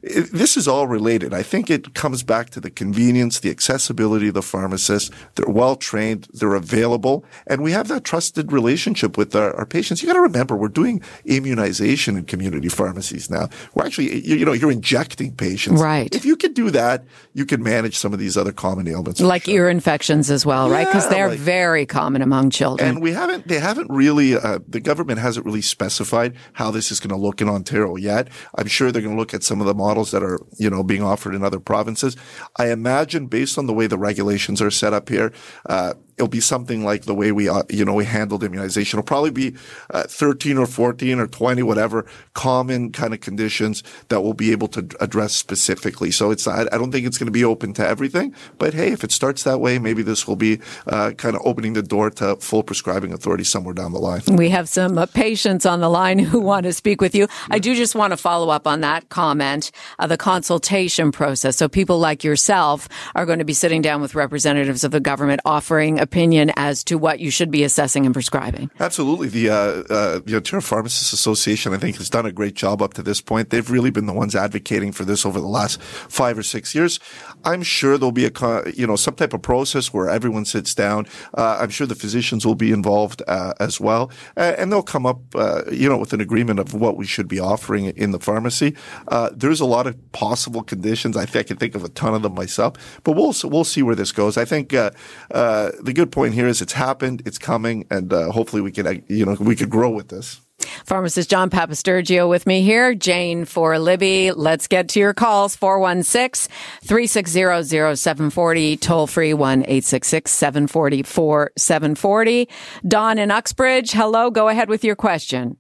it, 0.06 0.30
this 0.32 0.56
is 0.56 0.68
all 0.68 0.86
related. 0.86 1.34
I 1.34 1.42
think 1.42 1.70
it 1.70 1.94
comes 1.94 2.22
back 2.22 2.50
to 2.50 2.60
the 2.60 2.70
convenience, 2.70 3.40
the 3.40 3.50
accessibility 3.50 4.28
of 4.28 4.34
the 4.34 4.42
pharmacist. 4.42 5.12
They're 5.34 5.52
well 5.52 5.76
trained, 5.76 6.28
they're 6.32 6.54
available, 6.54 7.24
and 7.46 7.62
we 7.62 7.72
have 7.72 7.88
that 7.88 8.04
trusted 8.04 8.52
relationship 8.52 9.16
with 9.16 9.34
our, 9.34 9.54
our 9.56 9.66
patients. 9.66 10.02
You 10.02 10.08
got 10.08 10.14
to 10.14 10.20
remember, 10.20 10.56
we're 10.56 10.68
doing 10.68 11.02
immunization 11.24 12.16
in 12.16 12.24
community 12.24 12.68
pharmacies 12.68 13.30
now. 13.30 13.48
We're 13.74 13.86
actually, 13.86 14.26
you, 14.26 14.36
you, 14.36 14.44
know, 14.44 14.52
you're 14.52 14.70
injecting 14.70 15.34
patients. 15.34 15.80
Right. 15.80 16.14
If 16.14 16.24
you 16.24 16.36
could 16.36 16.54
do 16.54 16.70
that, 16.70 17.04
you 17.34 17.44
can 17.44 17.62
manage 17.62 17.96
some 17.96 18.12
of 18.12 18.18
these 18.18 18.36
other 18.36 18.52
common 18.52 18.88
ailments. 18.88 19.20
Like 19.20 19.44
sure. 19.44 19.54
ear 19.54 19.68
infections 19.68 20.30
as 20.30 20.46
well, 20.46 20.68
yeah, 20.68 20.76
right? 20.76 20.86
Because 20.86 21.08
they're 21.08 21.28
like, 21.28 21.38
very 21.38 21.86
common 21.86 22.22
among 22.22 22.50
children. 22.50 22.88
And 22.88 23.02
we 23.02 23.12
haven't, 23.12 23.48
they 23.48 23.58
haven't 23.58 23.90
really, 23.90 24.36
uh, 24.36 24.60
the 24.68 24.80
government 24.80 25.18
hasn't 25.18 25.46
really 25.46 25.62
specified 25.62 26.34
how 26.54 26.70
this 26.70 26.90
is 26.90 27.00
going 27.00 27.10
to 27.10 27.16
look 27.16 27.40
in 27.40 27.48
Ontario 27.48 27.96
yet. 27.96 28.28
I'm 28.56 28.66
sure 28.66 28.92
they're 28.92 29.02
going 29.02 29.14
to 29.14 29.20
look 29.20 29.34
at 29.34 29.42
some 29.42 29.60
of 29.60 29.66
the 29.66 29.74
models 29.74 30.10
that 30.10 30.22
are, 30.22 30.40
you 30.58 30.70
know, 30.70 30.82
being 30.82 31.02
offered 31.02 31.34
in 31.34 31.42
other 31.44 31.60
provinces. 31.60 32.16
I 32.56 32.70
imagine 32.70 33.26
based 33.26 33.58
on 33.58 33.66
the 33.66 33.74
way 33.74 33.86
the 33.86 33.98
regulations 33.98 34.60
are 34.62 34.70
set 34.70 34.92
up 34.92 35.05
here, 35.08 35.32
uh, 35.66 35.94
it'll 36.16 36.28
be 36.28 36.40
something 36.40 36.84
like 36.84 37.02
the 37.02 37.14
way 37.14 37.30
we, 37.32 37.48
uh, 37.48 37.62
you 37.68 37.84
know, 37.84 37.94
we 37.94 38.04
handled 38.04 38.42
immunization. 38.42 38.98
It'll 38.98 39.06
probably 39.06 39.30
be 39.30 39.54
uh, 39.90 40.04
13 40.04 40.56
or 40.56 40.66
14 40.66 41.20
or 41.20 41.26
20, 41.26 41.62
whatever 41.62 42.06
common 42.34 42.90
kind 42.92 43.12
of 43.12 43.20
conditions 43.20 43.82
that 44.08 44.22
we'll 44.22 44.32
be 44.32 44.52
able 44.52 44.68
to 44.68 44.88
address 45.00 45.34
specifically. 45.34 46.10
So 46.10 46.30
it's, 46.30 46.46
I, 46.46 46.62
I 46.62 46.78
don't 46.78 46.90
think 46.90 47.06
it's 47.06 47.18
going 47.18 47.26
to 47.26 47.32
be 47.32 47.44
open 47.44 47.72
to 47.74 47.86
everything, 47.86 48.34
but 48.58 48.74
hey, 48.74 48.92
if 48.92 49.04
it 49.04 49.12
starts 49.12 49.42
that 49.44 49.60
way, 49.60 49.78
maybe 49.78 50.02
this 50.02 50.26
will 50.26 50.36
be 50.36 50.58
uh, 50.86 51.12
kind 51.12 51.36
of 51.36 51.42
opening 51.44 51.74
the 51.74 51.82
door 51.82 52.10
to 52.10 52.36
full 52.36 52.62
prescribing 52.62 53.12
authority 53.12 53.44
somewhere 53.44 53.74
down 53.74 53.92
the 53.92 53.98
line. 53.98 54.22
We 54.28 54.48
have 54.50 54.68
some 54.68 54.96
uh, 54.96 55.06
patients 55.06 55.66
on 55.66 55.80
the 55.80 55.88
line 55.90 56.18
who 56.18 56.40
want 56.40 56.64
to 56.64 56.72
speak 56.72 57.00
with 57.00 57.14
you. 57.14 57.28
I 57.50 57.58
do 57.58 57.74
just 57.74 57.94
want 57.94 58.12
to 58.12 58.16
follow 58.16 58.48
up 58.48 58.66
on 58.66 58.80
that 58.80 59.08
comment, 59.10 59.70
uh, 59.98 60.06
the 60.06 60.16
consultation 60.16 61.12
process. 61.12 61.56
So 61.56 61.68
people 61.68 61.98
like 61.98 62.24
yourself 62.24 62.88
are 63.14 63.26
going 63.26 63.38
to 63.38 63.44
be 63.44 63.52
sitting 63.52 63.82
down 63.82 64.00
with 64.00 64.14
representatives 64.14 64.84
of 64.84 64.90
the 64.90 65.00
government 65.00 65.40
offering 65.44 66.00
opinion 66.06 66.52
as 66.56 66.84
to 66.84 66.94
what 66.96 67.18
you 67.20 67.30
should 67.30 67.50
be 67.50 67.64
assessing 67.64 68.06
and 68.06 68.14
prescribing. 68.14 68.70
Absolutely. 68.78 69.28
The, 69.28 69.46
uh, 69.50 69.56
uh, 69.90 70.60
Pharmacists 70.60 71.12
Association, 71.12 71.74
I 71.74 71.78
think, 71.78 71.96
has 71.96 72.08
done 72.08 72.26
a 72.26 72.32
great 72.32 72.54
job 72.54 72.80
up 72.80 72.94
to 72.94 73.02
this 73.02 73.20
point. 73.20 73.50
They've 73.50 73.70
really 73.70 73.90
been 73.90 74.06
the 74.06 74.12
ones 74.12 74.34
advocating 74.34 74.92
for 74.92 75.04
this 75.04 75.26
over 75.26 75.40
the 75.40 75.46
last 75.60 75.80
five 75.82 76.38
or 76.38 76.42
six 76.42 76.74
years. 76.74 77.00
I'm 77.44 77.62
sure 77.62 77.98
there'll 77.98 78.12
be 78.12 78.26
a, 78.26 78.32
you 78.74 78.86
know, 78.86 78.96
some 78.96 79.14
type 79.14 79.32
of 79.32 79.42
process 79.42 79.92
where 79.92 80.08
everyone 80.08 80.44
sits 80.44 80.74
down. 80.74 81.06
Uh, 81.34 81.58
I'm 81.60 81.70
sure 81.70 81.86
the 81.86 81.94
physicians 81.94 82.46
will 82.46 82.54
be 82.54 82.72
involved 82.72 83.22
uh, 83.26 83.54
as 83.60 83.80
well, 83.80 84.10
uh, 84.36 84.54
and 84.58 84.70
they'll 84.70 84.82
come 84.82 85.06
up, 85.06 85.20
uh, 85.34 85.62
you 85.70 85.88
know, 85.88 85.98
with 85.98 86.12
an 86.12 86.20
agreement 86.20 86.58
of 86.58 86.74
what 86.74 86.96
we 86.96 87.06
should 87.06 87.28
be 87.28 87.40
offering 87.40 87.86
in 87.86 88.10
the 88.12 88.20
pharmacy. 88.20 88.74
Uh, 89.08 89.30
there's 89.32 89.60
a 89.60 89.66
lot 89.66 89.86
of 89.86 89.94
possible 90.12 90.62
conditions. 90.62 91.16
I 91.16 91.26
think 91.26 91.46
I 91.46 91.48
can 91.48 91.56
think 91.56 91.74
of 91.74 91.84
a 91.84 91.88
ton 91.88 92.14
of 92.14 92.22
them 92.22 92.34
myself, 92.34 93.00
but 93.04 93.12
we'll 93.12 93.34
we'll 93.44 93.64
see 93.64 93.82
where 93.82 93.94
this 93.94 94.12
goes. 94.12 94.36
I 94.36 94.44
think 94.44 94.70
the 94.70 95.92
good 95.96 96.12
point 96.12 96.34
here 96.34 96.46
is 96.46 96.60
it's 96.60 96.74
happened, 96.74 97.22
it's 97.24 97.38
coming, 97.38 97.86
and 97.90 98.12
uh, 98.12 98.30
hopefully 98.30 98.62
we 98.62 98.70
can, 98.70 98.86
uh, 98.86 98.94
you 99.08 99.24
know, 99.24 99.36
we 99.40 99.56
could 99.56 99.70
grow 99.70 99.90
with 99.90 100.08
this. 100.08 100.40
Pharmacist 100.84 101.30
John 101.30 101.50
Papastergiou 101.50 102.28
with 102.28 102.46
me 102.46 102.62
here. 102.62 102.94
Jane 102.94 103.44
for 103.44 103.78
Libby. 103.78 104.32
Let's 104.32 104.68
get 104.68 104.88
to 104.90 105.00
your 105.00 105.14
calls. 105.14 105.56
416 105.56 106.52
360 106.82 107.96
0740. 107.96 108.76
Toll 108.76 109.06
free 109.06 109.34
1 109.34 109.60
866 109.62 110.30
744 110.30 111.52
740. 111.56 112.48
Don 112.86 113.18
in 113.18 113.30
Uxbridge. 113.30 113.92
Hello. 113.92 114.30
Go 114.30 114.48
ahead 114.48 114.68
with 114.68 114.84
your 114.84 114.96
question. 114.96 115.56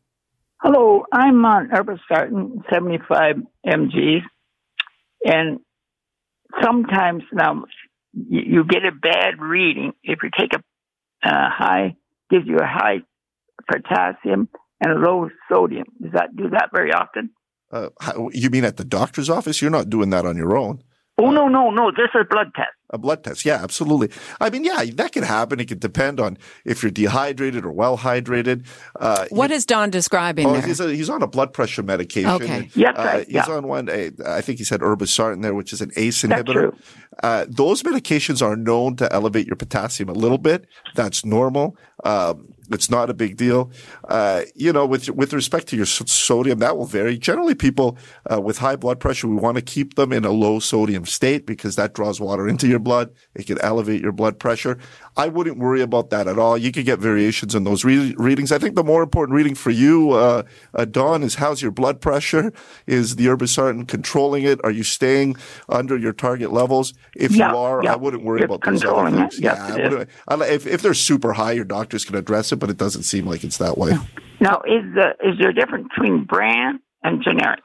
Hello. 0.62 1.04
I'm 1.12 1.44
on 1.44 1.68
Irbesartan 1.68 2.62
75 2.72 3.36
mg. 3.66 4.20
And 5.24 5.60
sometimes 6.62 7.22
now 7.32 7.64
you 8.16 8.64
get 8.64 8.84
a 8.84 8.92
bad 8.92 9.40
reading 9.40 9.92
if 10.02 10.20
you 10.22 10.30
take 10.36 10.52
a 10.54 10.58
uh, 11.26 11.50
high, 11.50 11.96
gives 12.30 12.46
you 12.46 12.56
a 12.56 12.66
high 12.66 12.98
potassium 13.70 14.48
and 14.80 14.92
a 14.92 14.94
low 14.94 15.28
sodium. 15.50 15.86
Does 16.00 16.12
that 16.12 16.36
do 16.36 16.50
that 16.50 16.70
very 16.72 16.92
often? 16.92 17.30
Uh, 17.70 17.88
you 18.32 18.50
mean 18.50 18.64
at 18.64 18.76
the 18.76 18.84
doctor's 18.84 19.28
office? 19.28 19.60
You're 19.60 19.70
not 19.70 19.90
doing 19.90 20.10
that 20.10 20.24
on 20.24 20.36
your 20.36 20.56
own. 20.56 20.82
Oh 21.18 21.30
no, 21.30 21.48
no, 21.48 21.70
no! 21.70 21.90
This 21.90 22.10
is 22.14 22.20
a 22.22 22.24
blood 22.28 22.48
test. 22.54 22.68
A 22.90 22.98
blood 22.98 23.24
test, 23.24 23.44
yeah, 23.44 23.56
absolutely. 23.62 24.10
I 24.40 24.48
mean, 24.48 24.62
yeah, 24.64 24.84
that 24.94 25.12
could 25.12 25.24
happen. 25.24 25.58
It 25.58 25.66
could 25.66 25.80
depend 25.80 26.20
on 26.20 26.38
if 26.64 26.82
you're 26.82 26.92
dehydrated 26.92 27.64
or 27.64 27.72
well 27.72 27.98
hydrated. 27.98 28.64
Uh, 28.98 29.26
what 29.30 29.50
is 29.50 29.66
Don 29.66 29.90
describing 29.90 30.46
oh, 30.46 30.52
there? 30.52 30.62
He's, 30.62 30.78
a, 30.78 30.94
he's, 30.94 31.10
on 31.10 31.22
a 31.22 31.26
blood 31.26 31.52
pressure 31.52 31.82
medication. 31.82 32.30
Okay. 32.30 32.70
Yes, 32.74 32.94
uh, 32.96 33.02
right. 33.02 33.26
He's 33.26 33.34
yeah. 33.34 33.50
on 33.50 33.66
one. 33.66 33.88
A, 33.88 34.12
I 34.24 34.40
think 34.40 34.58
he 34.58 34.64
said 34.64 34.80
irbesartan 34.80 35.42
there, 35.42 35.54
which 35.54 35.72
is 35.72 35.80
an 35.80 35.90
ACE 35.96 36.22
inhibitor. 36.22 36.30
That's 36.30 36.52
true. 36.52 36.76
Uh, 37.22 37.46
those 37.48 37.82
medications 37.82 38.40
are 38.40 38.56
known 38.56 38.94
to 38.96 39.12
elevate 39.12 39.46
your 39.46 39.56
potassium 39.56 40.08
a 40.08 40.12
little 40.12 40.38
bit. 40.38 40.66
That's 40.94 41.24
normal. 41.24 41.76
Um, 42.04 42.52
it's 42.70 42.90
not 42.90 43.10
a 43.10 43.14
big 43.14 43.36
deal. 43.36 43.70
Uh, 44.08 44.42
you 44.54 44.72
know, 44.72 44.86
with 44.86 45.08
with 45.10 45.32
respect 45.32 45.68
to 45.68 45.76
your 45.76 45.86
sodium, 45.86 46.58
that 46.58 46.76
will 46.76 46.84
vary. 46.84 47.16
Generally, 47.16 47.54
people 47.54 47.96
uh, 48.30 48.40
with 48.40 48.58
high 48.58 48.76
blood 48.76 49.00
pressure, 49.00 49.28
we 49.28 49.36
want 49.36 49.56
to 49.56 49.62
keep 49.62 49.94
them 49.94 50.12
in 50.12 50.24
a 50.24 50.30
low 50.30 50.58
sodium 50.58 51.06
state 51.06 51.46
because 51.46 51.76
that 51.76 51.94
draws 51.94 52.20
water 52.20 52.48
into 52.48 52.66
your 52.66 52.75
blood. 52.80 53.10
It 53.34 53.46
can 53.46 53.58
elevate 53.60 54.00
your 54.02 54.12
blood 54.12 54.38
pressure. 54.38 54.78
I 55.16 55.28
wouldn't 55.28 55.58
worry 55.58 55.80
about 55.80 56.10
that 56.10 56.28
at 56.28 56.38
all. 56.38 56.58
You 56.58 56.72
could 56.72 56.84
get 56.84 56.98
variations 56.98 57.54
in 57.54 57.64
those 57.64 57.84
re- 57.84 58.14
readings. 58.18 58.52
I 58.52 58.58
think 58.58 58.74
the 58.74 58.84
more 58.84 59.02
important 59.02 59.34
reading 59.34 59.54
for 59.54 59.70
you, 59.70 60.12
uh, 60.12 60.42
uh, 60.74 60.84
Don, 60.84 61.22
is 61.22 61.36
how's 61.36 61.62
your 61.62 61.70
blood 61.70 62.00
pressure? 62.00 62.52
Is 62.86 63.16
the 63.16 63.26
irbesartan 63.26 63.88
controlling 63.88 64.44
it? 64.44 64.60
Are 64.64 64.70
you 64.70 64.82
staying 64.82 65.36
under 65.68 65.96
your 65.96 66.12
target 66.12 66.52
levels? 66.52 66.94
If 67.14 67.32
yeah, 67.32 67.50
you 67.50 67.56
are, 67.56 67.82
yeah. 67.82 67.92
I 67.94 67.96
wouldn't 67.96 68.24
worry 68.24 68.40
You're 68.40 68.46
about 68.46 68.62
those 68.62 68.82
controlling 68.82 69.14
other 69.14 69.24
it. 69.24 69.30
things. 69.32 69.42
Yes, 69.42 69.78
yeah, 69.78 70.04
I 70.28 70.44
if, 70.46 70.66
if 70.66 70.82
they're 70.82 70.94
super 70.94 71.32
high, 71.32 71.52
your 71.52 71.64
doctors 71.64 72.04
can 72.04 72.16
address 72.16 72.52
it, 72.52 72.56
but 72.56 72.70
it 72.70 72.76
doesn't 72.76 73.02
seem 73.04 73.26
like 73.26 73.44
it's 73.44 73.58
that 73.58 73.78
way. 73.78 73.92
Now, 74.40 74.60
is 74.66 74.84
the 74.94 75.14
is 75.24 75.38
there 75.38 75.50
a 75.50 75.54
difference 75.54 75.88
between 75.94 76.24
brand 76.24 76.80
and 77.02 77.22
generic? 77.22 77.60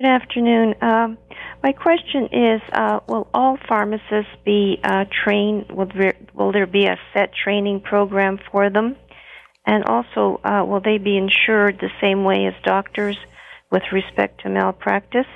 Good 0.00 0.08
afternoon. 0.08 0.74
Um, 0.82 1.16
my 1.62 1.72
question 1.72 2.28
is, 2.32 2.60
uh, 2.72 3.00
will 3.08 3.28
all 3.34 3.58
pharmacists 3.68 4.32
be 4.44 4.78
uh, 4.82 5.04
trained? 5.24 5.70
Will 5.70 5.86
there, 5.86 6.14
will 6.34 6.52
there 6.52 6.66
be 6.66 6.86
a 6.86 6.98
set 7.12 7.30
training 7.34 7.80
program 7.80 8.38
for 8.50 8.70
them? 8.70 8.96
And 9.66 9.84
also, 9.84 10.40
uh, 10.44 10.64
will 10.64 10.80
they 10.80 10.98
be 10.98 11.16
insured 11.16 11.78
the 11.80 11.90
same 12.00 12.24
way 12.24 12.46
as 12.46 12.54
doctors 12.62 13.16
with 13.70 13.82
respect 13.92 14.42
to 14.42 14.48
malpractice? 14.48 15.26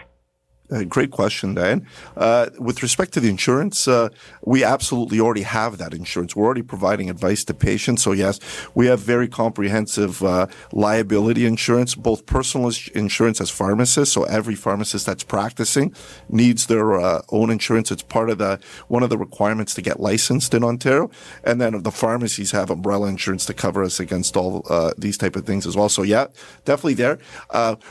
Uh, 0.71 0.85
great 0.85 1.11
question, 1.11 1.55
Diane. 1.55 1.85
Uh, 2.17 2.47
with 2.59 2.83
respect 2.83 3.13
to 3.13 3.21
the 3.21 3.29
insurance, 3.29 3.89
uh, 3.89 4.09
we 4.45 4.63
absolutely 4.63 5.19
already 5.19 5.43
have 5.43 5.79
that 5.79 5.93
insurance. 5.93 6.37
We're 6.37 6.45
already 6.45 6.63
providing 6.63 7.11
advice 7.11 7.43
to 7.45 7.55
patients. 7.55 8.03
So 8.03 8.13
yes, 8.13 8.39
we 8.75 8.87
have 8.87 9.01
very 9.01 9.27
comprehensive 9.27 10.23
uh, 10.23 10.47
liability 10.73 11.45
insurance, 11.45 11.97
both 11.97 12.25
personal 12.27 12.71
insurance 12.95 13.41
as 13.41 13.51
pharmacists. 13.51 14.15
So 14.15 14.25
every 14.25 14.55
pharmacist 14.55 15.07
that's 15.07 15.25
practicing 15.25 15.93
needs 16.29 16.67
their 16.67 17.01
uh, 17.01 17.23
own 17.31 17.51
insurance. 17.51 17.91
It's 17.91 18.03
part 18.03 18.31
of 18.31 18.39
the 18.39 18.61
one 18.87 19.03
of 19.03 19.11
the 19.11 19.19
requirements 19.19 19.75
to 19.75 19.83
get 19.83 19.99
licensed 19.99 20.55
in 20.55 20.63
Ontario. 20.63 21.11
And 21.43 21.61
then 21.61 21.83
the 21.83 21.91
pharmacies 21.91 22.53
have 22.53 22.71
umbrella 22.71 23.09
insurance 23.09 23.45
to 23.47 23.55
cover 23.55 23.83
us 23.83 23.99
against 23.99 24.37
all 24.37 24.65
these 24.97 25.19
type 25.19 25.35
of 25.35 25.45
things 25.47 25.67
as 25.67 25.77
well. 25.77 25.89
So 25.89 26.03
yeah, 26.03 26.27
definitely 26.65 26.95
there. 26.95 27.19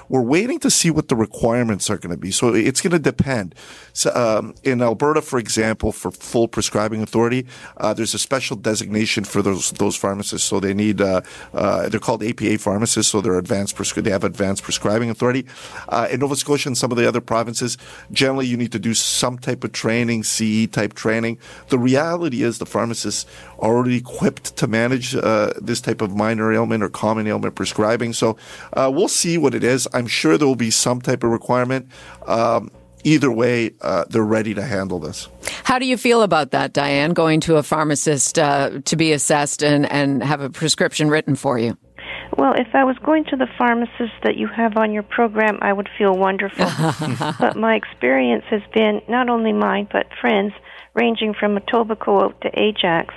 we're 0.07 0.21
waiting 0.21 0.59
to 0.59 0.69
see 0.69 0.89
what 0.91 1.09
the 1.09 1.15
requirements 1.15 1.89
are 1.89 1.97
going 1.97 2.11
to 2.11 2.17
be. 2.17 2.31
So 2.31 2.53
it's 2.69 2.81
going 2.81 2.91
to 2.91 2.99
depend. 2.99 3.55
So, 3.93 4.13
um, 4.15 4.55
in 4.63 4.81
Alberta, 4.81 5.21
for 5.21 5.39
example, 5.39 5.91
for 5.91 6.11
full 6.11 6.47
prescribing 6.47 7.01
authority, 7.01 7.45
uh, 7.77 7.93
there's 7.93 8.13
a 8.13 8.19
special 8.19 8.55
designation 8.55 9.23
for 9.23 9.41
those 9.41 9.71
those 9.71 9.95
pharmacists. 9.95 10.47
So 10.47 10.59
they 10.59 10.73
need 10.73 11.01
uh, 11.01 11.21
uh, 11.53 11.89
they're 11.89 11.99
called 11.99 12.23
APA 12.23 12.59
pharmacists. 12.59 13.11
So 13.11 13.21
they're 13.21 13.37
advanced 13.37 13.75
prescri- 13.75 14.03
they 14.03 14.11
have 14.11 14.23
advanced 14.23 14.63
prescribing 14.63 15.09
authority. 15.09 15.45
Uh, 15.89 16.07
in 16.11 16.19
Nova 16.19 16.35
Scotia 16.35 16.69
and 16.69 16.77
some 16.77 16.91
of 16.91 16.97
the 16.97 17.07
other 17.07 17.21
provinces, 17.21 17.77
generally 18.11 18.45
you 18.45 18.57
need 18.57 18.71
to 18.71 18.79
do 18.79 18.93
some 18.93 19.37
type 19.37 19.63
of 19.63 19.71
training, 19.71 20.23
CE 20.23 20.67
type 20.67 20.93
training. 20.93 21.37
The 21.69 21.79
reality 21.79 22.43
is 22.43 22.59
the 22.59 22.65
pharmacists 22.65 23.25
are 23.59 23.75
already 23.75 23.97
equipped 23.97 24.55
to 24.57 24.67
manage 24.67 25.15
uh, 25.15 25.53
this 25.59 25.81
type 25.81 26.01
of 26.01 26.15
minor 26.15 26.53
ailment 26.53 26.83
or 26.83 26.89
common 26.89 27.27
ailment 27.27 27.55
prescribing. 27.55 28.13
So 28.13 28.37
uh, 28.73 28.91
we'll 28.93 29.07
see 29.07 29.37
what 29.37 29.53
it 29.55 29.63
is. 29.63 29.87
I'm 29.93 30.07
sure 30.07 30.37
there 30.37 30.47
will 30.47 30.55
be 30.69 30.71
some 30.71 31.01
type 31.01 31.23
of 31.23 31.31
requirement. 31.31 31.87
Um, 32.27 32.58
either 33.03 33.31
way, 33.31 33.71
uh, 33.81 34.05
they're 34.09 34.23
ready 34.23 34.53
to 34.53 34.63
handle 34.63 34.99
this. 34.99 35.27
How 35.63 35.79
do 35.79 35.85
you 35.85 35.97
feel 35.97 36.21
about 36.21 36.51
that, 36.51 36.73
Diane, 36.73 37.13
going 37.13 37.39
to 37.41 37.57
a 37.57 37.63
pharmacist 37.63 38.39
uh, 38.39 38.81
to 38.85 38.95
be 38.95 39.11
assessed 39.11 39.63
and, 39.63 39.89
and 39.91 40.23
have 40.23 40.41
a 40.41 40.49
prescription 40.49 41.09
written 41.09 41.35
for 41.35 41.57
you? 41.57 41.77
Well, 42.37 42.53
if 42.53 42.67
I 42.73 42.83
was 42.83 42.95
going 43.03 43.25
to 43.25 43.35
the 43.35 43.47
pharmacist 43.57 44.13
that 44.23 44.37
you 44.37 44.47
have 44.47 44.77
on 44.77 44.93
your 44.93 45.03
program, 45.03 45.57
I 45.61 45.73
would 45.73 45.89
feel 45.97 46.13
wonderful. 46.13 46.65
but 47.39 47.57
my 47.57 47.75
experience 47.75 48.45
has 48.49 48.61
been 48.73 49.01
not 49.09 49.29
only 49.29 49.51
mine, 49.51 49.87
but 49.91 50.05
friends, 50.21 50.53
ranging 50.93 51.33
from 51.37 51.57
Etobicoke 51.57 52.39
to 52.41 52.49
Ajax. 52.53 53.13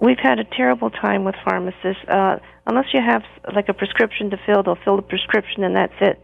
We've 0.00 0.18
had 0.22 0.38
a 0.38 0.44
terrible 0.44 0.90
time 0.90 1.24
with 1.24 1.34
pharmacists. 1.44 2.02
Uh, 2.08 2.38
unless 2.66 2.86
you 2.92 3.00
have 3.00 3.22
like 3.54 3.68
a 3.68 3.74
prescription 3.74 4.30
to 4.30 4.36
fill, 4.46 4.62
they'll 4.62 4.78
fill 4.84 4.96
the 4.96 5.02
prescription 5.02 5.64
and 5.64 5.76
that's 5.76 5.94
it. 6.00 6.20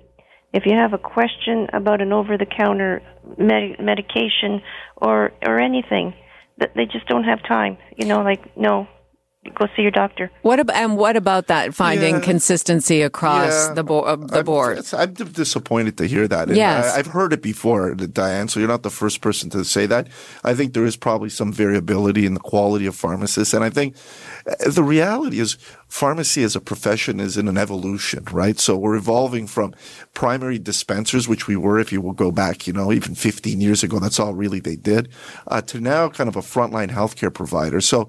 If 0.52 0.64
you 0.66 0.74
have 0.74 0.92
a 0.92 0.98
question 0.98 1.66
about 1.72 2.00
an 2.02 2.12
over-the-counter 2.12 3.02
med- 3.38 3.80
medication 3.80 4.60
or 4.96 5.32
or 5.46 5.58
anything, 5.60 6.14
that 6.58 6.72
they 6.76 6.84
just 6.86 7.06
don't 7.08 7.24
have 7.24 7.42
time. 7.48 7.78
You 7.96 8.06
know, 8.06 8.22
like 8.22 8.54
no, 8.56 8.86
go 9.58 9.66
see 9.74 9.82
your 9.82 9.90
doctor. 9.90 10.30
What 10.42 10.60
about 10.60 10.76
and 10.76 10.96
what 10.98 11.16
about 11.16 11.46
that 11.46 11.74
finding 11.74 12.16
Yeah. 12.16 12.20
consistency 12.20 13.00
across 13.02 13.68
Yeah. 13.68 13.74
the, 13.74 13.82
bo- 13.84 14.02
uh, 14.02 14.16
the 14.16 14.36
I'm- 14.36 14.44
board? 14.44 14.78
it's- 14.78 14.92
I'm 14.94 15.14
disappointed 15.14 15.96
to 15.98 16.06
hear 16.06 16.28
that. 16.28 16.48
And 16.48 16.56
Yes. 16.56 16.92
I, 16.94 16.98
have 16.98 17.08
heard 17.08 17.32
it 17.32 17.42
before, 17.42 17.94
Diane. 17.94 18.48
So 18.48 18.60
you're 18.60 18.68
not 18.68 18.82
the 18.82 18.90
first 18.90 19.20
person 19.22 19.48
to 19.50 19.64
say 19.64 19.86
that. 19.86 20.06
I 20.44 20.52
think 20.54 20.74
there 20.74 20.84
is 20.84 20.96
probably 20.96 21.30
some 21.30 21.50
variability 21.52 22.24
in 22.26 22.34
the 22.34 22.40
quality 22.40 22.86
of 22.86 22.94
pharmacists, 22.94 23.54
and 23.54 23.64
I 23.64 23.70
think 23.70 23.96
uh, 24.46 24.70
the 24.70 24.82
reality 24.84 25.40
is 25.40 25.56
pharmacy 25.92 26.42
as 26.42 26.56
a 26.56 26.60
profession 26.60 27.20
is 27.20 27.36
in 27.36 27.48
an 27.48 27.58
evolution, 27.58 28.24
right? 28.32 28.58
So 28.58 28.78
we're 28.78 28.96
evolving 28.96 29.46
from 29.46 29.74
primary 30.14 30.58
dispensers, 30.58 31.28
which 31.28 31.46
we 31.46 31.54
were, 31.54 31.78
if 31.78 31.92
you 31.92 32.00
will 32.00 32.14
go 32.14 32.32
back, 32.32 32.66
you 32.66 32.72
know, 32.72 32.90
even 32.92 33.14
15 33.14 33.60
years 33.60 33.82
ago. 33.82 33.98
That's 33.98 34.18
all 34.18 34.32
really 34.32 34.58
they 34.58 34.76
did, 34.76 35.10
uh, 35.48 35.60
to 35.60 35.80
now 35.80 36.08
kind 36.08 36.28
of 36.28 36.36
a 36.36 36.40
frontline 36.40 36.90
healthcare 36.90 37.32
provider. 37.32 37.82
So. 37.82 38.08